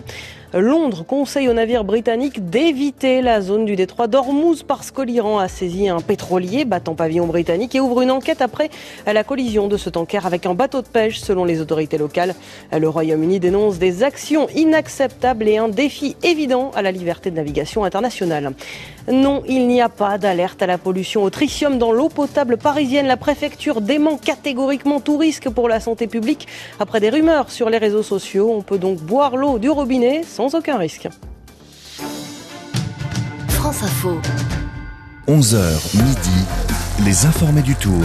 [0.56, 5.50] Londres conseille aux navires britanniques d'éviter la zone du détroit d'Ormuz parce que l'Iran a
[5.50, 8.70] saisi un pétrolier battant pavillon britannique et ouvre une enquête après
[9.06, 12.36] la collision de ce tanker avec un bateau de pêche selon les autorités locales.
[12.72, 17.84] Le Royaume-Uni dénonce des actions inacceptables et un défi évident à la liberté de navigation
[17.84, 18.54] internationale.
[19.12, 23.06] Non, il n'y a pas d'alerte à la pollution au tritium dans l'eau potable parisienne.
[23.06, 26.48] La préfecture dément catégoriquement tout risque pour la santé publique.
[26.80, 30.45] Après des rumeurs sur les réseaux sociaux, on peut donc boire l'eau du robinet sans
[30.54, 31.08] aucun risque.
[33.50, 34.20] France Info.
[35.28, 36.46] 11h midi,
[37.04, 38.02] les informés du Tour.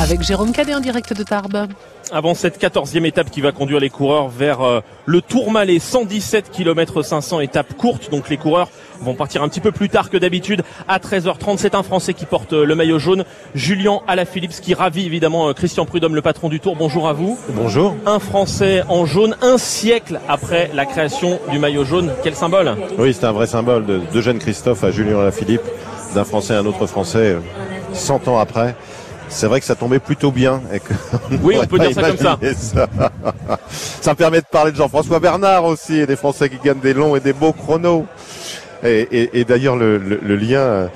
[0.00, 1.66] Avec Jérôme Cadet en direct de Tarbes.
[2.12, 7.02] Avant cette quatorzième étape qui va conduire les coureurs vers euh, le Tourmalet, 117 km
[7.02, 8.10] 500 étape courte.
[8.10, 8.68] Donc les coureurs
[9.00, 11.58] vont partir un petit peu plus tard que d'habitude à 13h30.
[11.58, 13.24] C'est un Français qui porte euh, le maillot jaune,
[13.54, 16.76] Julien Alaphilippe, qui ravit évidemment euh, Christian Prudhomme, le patron du Tour.
[16.76, 17.38] Bonjour à vous.
[17.50, 17.96] Bonjour.
[18.06, 22.12] Un Français en jaune, un siècle après la création du maillot jaune.
[22.22, 22.76] Quel symbole?
[22.98, 25.62] Oui, c'est un vrai symbole de, de jeune Christophe à Julien Alaphilippe,
[26.14, 27.36] d'un Français à un autre Français,
[27.98, 28.74] 100 ans après.
[29.28, 30.62] C'est vrai que ça tombait plutôt bien.
[30.72, 30.94] Et que
[31.42, 32.38] oui, on peut dire ça comme ça.
[32.56, 32.88] ça.
[33.68, 34.10] ça.
[34.12, 37.14] me permet de parler de Jean-François Bernard aussi, et des Français qui gagnent des longs
[37.16, 38.06] et des beaux chronos.
[38.84, 40.88] Et, et, et d'ailleurs, le, le, le, lien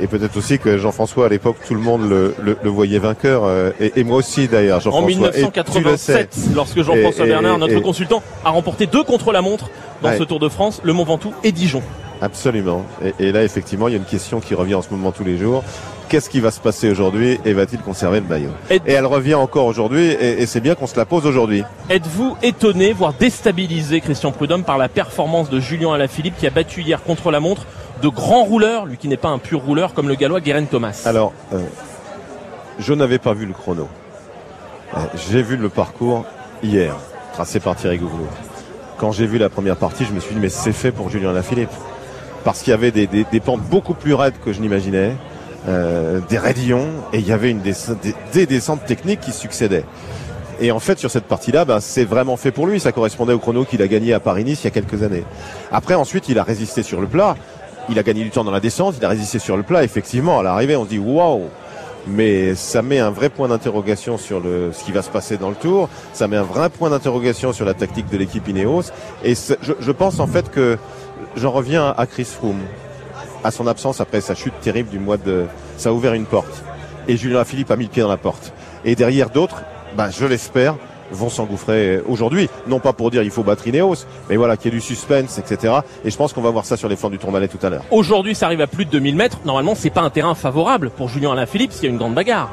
[0.00, 3.42] est peut-être aussi que Jean-François, à l'époque, tout le monde le, le voyait vainqueur,
[3.78, 4.80] et, et, moi aussi d'ailleurs.
[4.92, 9.68] En 1987, lorsque Jean-François Bernard, notre consultant, a remporté deux contre la montre
[10.02, 10.18] dans ouais.
[10.18, 11.82] ce Tour de France, le Mont Ventoux et Dijon.
[12.20, 12.84] Absolument.
[13.18, 15.38] Et, là, effectivement, il y a une question qui revient en ce moment tous les
[15.38, 15.64] jours
[16.08, 19.66] qu'est-ce qui va se passer aujourd'hui et va-t-il conserver le maillot Et elle revient encore
[19.66, 21.64] aujourd'hui et, et c'est bien qu'on se la pose aujourd'hui.
[21.90, 26.80] Êtes-vous étonné, voire déstabilisé, Christian Prudhomme, par la performance de Julien Alaphilippe qui a battu
[26.80, 27.66] hier contre la montre
[28.02, 31.02] de grands rouleurs, lui qui n'est pas un pur rouleur comme le gallois Guérin Thomas?
[31.04, 31.60] Alors, euh,
[32.78, 33.88] je n'avais pas vu le chrono.
[34.96, 35.00] Euh,
[35.30, 36.24] j'ai vu le parcours
[36.62, 36.96] hier,
[37.34, 38.26] tracé par Thierry Gouglou.
[38.96, 41.30] Quand j'ai vu la première partie, je me suis dit mais c'est fait pour Julien
[41.30, 41.70] Alaphilippe.
[42.48, 45.12] Parce qu'il y avait des, pentes beaucoup plus raides que je n'imaginais.
[45.68, 49.84] Euh, des raidillons et il y avait des, des, des, descentes techniques qui succédaient.
[50.58, 52.80] Et en fait, sur cette partie-là, ben, c'est vraiment fait pour lui.
[52.80, 55.24] Ça correspondait au chrono qu'il a gagné à Paris-Nice il y a quelques années.
[55.70, 57.36] Après, ensuite, il a résisté sur le plat.
[57.90, 58.94] Il a gagné du temps dans la descente.
[58.96, 59.84] Il a résisté sur le plat.
[59.84, 61.50] Effectivement, à l'arrivée, on se dit waouh.
[62.06, 65.50] Mais ça met un vrai point d'interrogation sur le, ce qui va se passer dans
[65.50, 65.90] le tour.
[66.14, 68.84] Ça met un vrai point d'interrogation sur la tactique de l'équipe Ineos.
[69.22, 70.78] Et je, je pense en fait que
[71.36, 72.60] j'en reviens à Chris Froome
[73.44, 75.46] à son absence après sa chute terrible du mois de.
[75.76, 76.64] Ça a ouvert une porte.
[77.06, 78.52] Et Julien Philippe a mis le pied dans la porte.
[78.84, 79.62] Et derrière d'autres,
[79.96, 80.74] ben, je l'espère,
[81.10, 82.48] vont s'engouffrer aujourd'hui.
[82.66, 85.38] Non pas pour dire il faut battre Ineos, mais voilà, qu'il y ait du suspense,
[85.38, 85.74] etc.
[86.04, 87.84] Et je pense qu'on va voir ça sur les flancs du Tourmalet tout à l'heure.
[87.90, 89.38] Aujourd'hui, ça arrive à plus de 2000 mètres.
[89.44, 92.14] Normalement, c'est pas un terrain favorable pour Julien Alain Philippe, qu'il y a une grande
[92.14, 92.50] bagarre.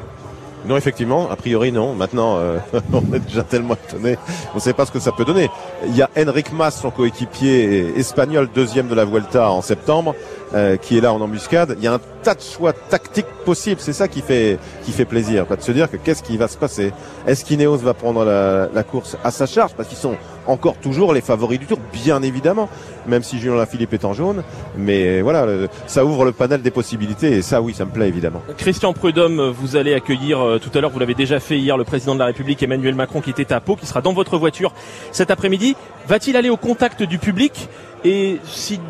[0.66, 1.94] Non, effectivement, a priori non.
[1.94, 2.58] Maintenant, euh,
[2.92, 4.18] on est déjà tellement étonné,
[4.52, 5.48] on ne sait pas ce que ça peut donner.
[5.86, 10.14] Il y a Enric Mas, son coéquipier espagnol, deuxième de la Vuelta en septembre,
[10.54, 11.74] euh, qui est là en embuscade.
[11.78, 13.80] Il y a un tas de choix tactiques possibles.
[13.80, 16.48] C'est ça qui fait qui fait plaisir, pas de se dire que qu'est-ce qui va
[16.48, 16.92] se passer.
[17.26, 19.74] Est-ce qu'Ineos va prendre la, la, course à sa charge?
[19.74, 20.16] Parce qu'ils sont
[20.46, 22.68] encore toujours les favoris du tour, bien évidemment,
[23.06, 24.42] même si Julien Lafilippe est en jaune.
[24.76, 25.46] Mais voilà,
[25.86, 28.42] ça ouvre le panel des possibilités et ça, oui, ça me plaît évidemment.
[28.56, 31.84] Christian Prudhomme, vous allez accueillir euh, tout à l'heure, vous l'avez déjà fait hier, le
[31.84, 34.72] président de la République Emmanuel Macron qui était à Pau, qui sera dans votre voiture
[35.12, 35.76] cet après-midi.
[36.08, 37.68] Va-t-il aller au contact du public?
[38.04, 38.80] Et si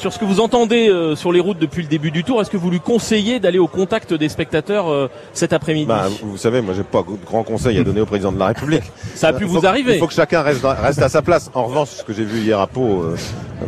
[0.00, 2.50] sur ce que vous entendez euh, sur les routes depuis le début du tour, est-ce
[2.50, 6.62] que vous lui conseillez d'aller au contact des spectateurs euh, cet après-midi bah, Vous savez,
[6.62, 8.84] moi j'ai pas de grands conseils à donner au président de la République.
[9.14, 9.94] Ça a pu vous arriver.
[9.94, 11.50] Il faut que chacun reste, reste à sa place.
[11.54, 13.16] En revanche, ce que j'ai vu hier à Pau, euh,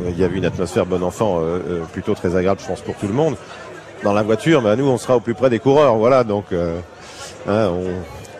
[0.08, 1.40] il y avait une atmosphère bon enfant
[1.92, 3.36] plutôt très agréable, je pense, pour tout le monde.
[4.02, 6.24] Dans la voiture, bah, nous on sera au plus près des coureurs, voilà.
[6.24, 7.84] Donc, hein, on...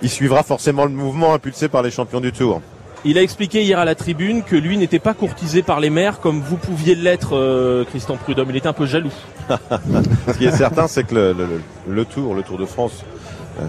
[0.00, 2.62] il suivra forcément le mouvement impulsé par les champions du Tour.
[3.04, 6.20] Il a expliqué hier à la tribune que lui n'était pas courtisé par les maires
[6.20, 8.50] comme vous pouviez l'être, euh, Christian Prudhomme.
[8.50, 9.12] Il était un peu jaloux.
[10.28, 11.34] Ce qui est certain, c'est que
[11.88, 13.04] le, Tour, le Tour de France,
[13.60, 13.64] euh,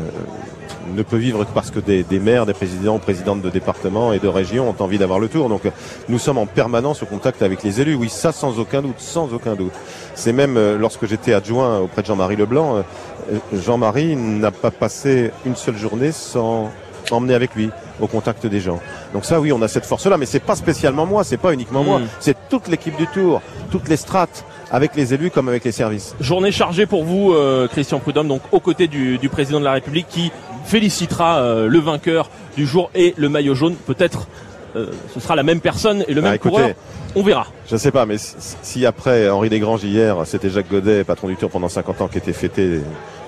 [0.92, 4.20] ne peut vivre que parce que des, des maires, des présidents, présidentes de départements et
[4.20, 5.50] de régions ont envie d'avoir le tour.
[5.50, 5.62] Donc
[6.10, 7.96] nous sommes en permanence au contact avec les élus.
[7.96, 9.74] Oui, ça sans aucun doute, sans aucun doute.
[10.16, 15.32] C'est même euh, lorsque j'étais adjoint auprès de Jean-Marie Leblanc, euh, Jean-Marie n'a pas passé
[15.46, 16.72] une seule journée sans
[17.12, 17.70] emmener avec lui
[18.00, 18.80] au contact des gens.
[19.14, 21.84] Donc ça, oui, on a cette force-là, mais c'est pas spécialement moi, c'est pas uniquement
[21.84, 22.08] moi, Mm.
[22.20, 23.42] c'est toute l'équipe du Tour,
[23.72, 26.16] toutes les strates, avec les élus comme avec les services.
[26.20, 29.74] Journée chargée pour vous, euh, Christian Prudhomme, donc aux côtés du, du président de la
[29.74, 30.32] République qui
[30.66, 33.76] félicitera euh, le vainqueur du jour et le maillot jaune.
[33.76, 34.28] Peut-être
[34.76, 36.70] euh, ce sera la même personne et le Bah, même écoutez, coureur.
[37.16, 37.46] On verra.
[37.70, 41.52] Je sais pas, mais si, après Henri Desgranges hier, c'était Jacques Godet, patron du Tour
[41.52, 42.82] pendant 50 ans, qui était fêté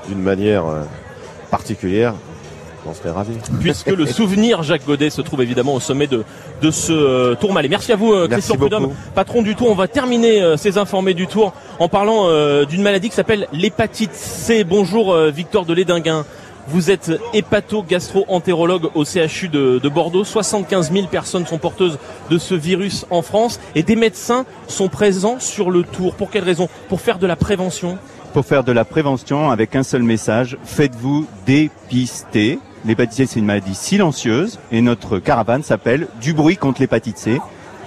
[0.07, 0.63] d'une manière
[1.51, 2.13] particulière,
[2.85, 3.37] on serait ravis.
[3.59, 6.23] Puisque le souvenir Jacques Godet se trouve évidemment au sommet de,
[6.61, 7.67] de ce euh, Tourmalet.
[7.67, 9.69] Merci à vous euh, Merci Christian Prudhomme, patron du Tour.
[9.69, 13.47] On va terminer euh, ces informés du Tour en parlant euh, d'une maladie qui s'appelle
[13.51, 14.63] l'hépatite C.
[14.63, 16.25] Bonjour euh, Victor de Lédinguin.
[16.67, 20.23] Vous êtes hépato-gastro-entérologue au CHU de, de Bordeaux.
[20.23, 21.99] 75 000 personnes sont porteuses
[22.31, 26.15] de ce virus en France et des médecins sont présents sur le Tour.
[26.15, 26.67] Pour quelle raison?
[26.89, 27.99] Pour faire de la prévention?
[28.33, 32.59] Pour faire de la prévention avec un seul message, faites-vous dépister.
[32.85, 37.41] L'hépatite C, c'est une maladie silencieuse et notre caravane s'appelle Du bruit contre l'hépatite C.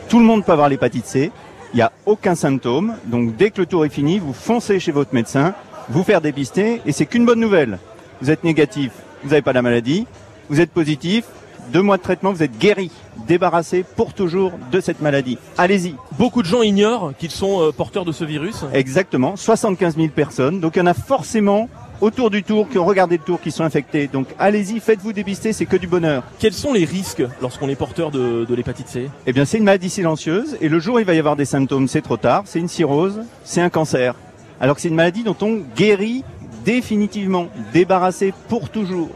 [0.09, 1.30] Tout le monde peut avoir l'hépatite C.
[1.72, 2.96] Il n'y a aucun symptôme.
[3.05, 5.55] Donc dès que le tour est fini, vous foncez chez votre médecin,
[5.88, 7.78] vous faire dépister et c'est qu'une bonne nouvelle.
[8.20, 8.90] Vous êtes négatif,
[9.22, 10.05] vous n'avez pas la maladie.
[10.49, 11.26] Vous êtes positif,
[11.72, 12.90] deux mois de traitement, vous êtes guéri,
[13.28, 15.38] débarrassé pour toujours de cette maladie.
[15.59, 15.94] Allez-y.
[16.18, 18.64] Beaucoup de gens ignorent qu'ils sont euh, porteurs de ce virus.
[18.72, 20.59] Exactement, 75 000 personnes.
[20.59, 21.68] Donc il y en a forcément
[22.01, 24.07] autour du tour qui ont regardé le tour qui sont infectés.
[24.07, 26.22] Donc allez-y, faites-vous dépister, c'est que du bonheur.
[26.38, 29.11] Quels sont les risques lorsqu'on est porteur de, de l'hépatite C?
[29.26, 31.44] Eh bien c'est une maladie silencieuse et le jour où il va y avoir des
[31.44, 34.14] symptômes, c'est trop tard, c'est une cirrhose, c'est un cancer.
[34.61, 36.24] Alors que c'est une maladie dont on guérit
[36.64, 39.11] définitivement, débarrassé pour toujours.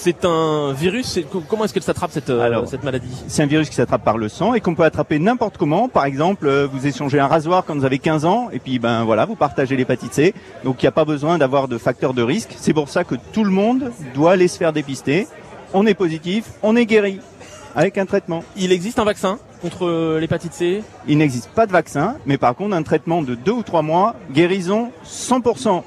[0.00, 1.18] C'est un virus.
[1.48, 3.10] Comment est-ce qu'elle s'attrape cette, euh, Alors, cette maladie?
[3.26, 5.88] C'est un virus qui s'attrape par le sang et qu'on peut attraper n'importe comment.
[5.88, 9.02] Par exemple, euh, vous échangez un rasoir quand vous avez 15 ans et puis ben
[9.02, 10.34] voilà, vous partagez l'hépatite C.
[10.62, 12.54] Donc il n'y a pas besoin d'avoir de facteur de risque.
[12.56, 15.26] C'est pour ça que tout le monde doit aller se faire dépister.
[15.74, 17.18] On est positif, on est guéri
[17.74, 18.44] avec un traitement.
[18.56, 20.84] Il existe un vaccin contre euh, l'hépatite C?
[21.08, 24.14] Il n'existe pas de vaccin, mais par contre un traitement de deux ou trois mois,
[24.32, 25.82] guérison 100%.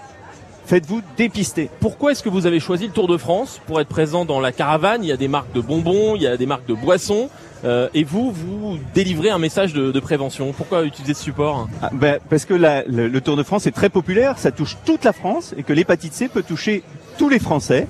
[0.72, 1.70] Faites-vous dépister.
[1.82, 4.54] Pourquoi est-ce que vous avez choisi le Tour de France pour être présent dans la
[4.54, 5.04] caravane?
[5.04, 7.30] Il y a des marques de bonbons, il y a des marques de boissons.
[7.66, 10.54] euh, et vous, vous délivrez un message de, de prévention.
[10.54, 11.68] Pourquoi utiliser ce support?
[11.82, 14.78] Ah, ben, parce que la- le, le Tour de France est très populaire, ça touche
[14.86, 16.84] toute la France et que l'hépatite C peut toucher
[17.18, 17.90] tous les Français.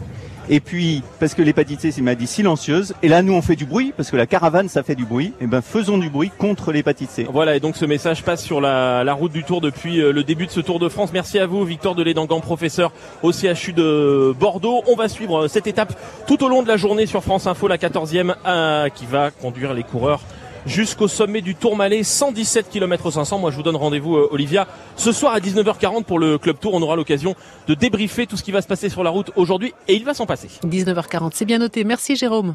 [0.50, 3.56] Et puis, parce que l'hépatite C, c'est une maladie silencieuse, et là, nous, on fait
[3.56, 6.32] du bruit, parce que la caravane, ça fait du bruit, et ben, faisons du bruit
[6.38, 7.28] contre l'hépatite C.
[7.32, 10.24] Voilà, et donc ce message passe sur la, la route du Tour depuis euh, le
[10.24, 11.12] début de ce Tour de France.
[11.14, 12.92] Merci à vous, Victor Delédangan, professeur
[13.24, 14.84] au CHU de Bordeaux.
[14.88, 15.94] On va suivre euh, cette étape
[16.28, 19.74] tout au long de la journée sur France Info, la 14e, euh, qui va conduire
[19.74, 20.22] les coureurs
[20.66, 23.40] jusqu'au sommet du Tourmalet, 117 km 500.
[23.40, 26.74] Moi, je vous donne rendez-vous, euh, Olivia, ce soir à 19h40 pour le Club Tour.
[26.74, 27.36] On aura l'occasion
[27.68, 30.14] de débriefer tout ce qui va se passer sur la route aujourd'hui, et il va
[30.14, 30.50] s'en passer.
[30.66, 31.84] 19h40, c'est bien noté.
[31.84, 32.50] Merci Jérôme.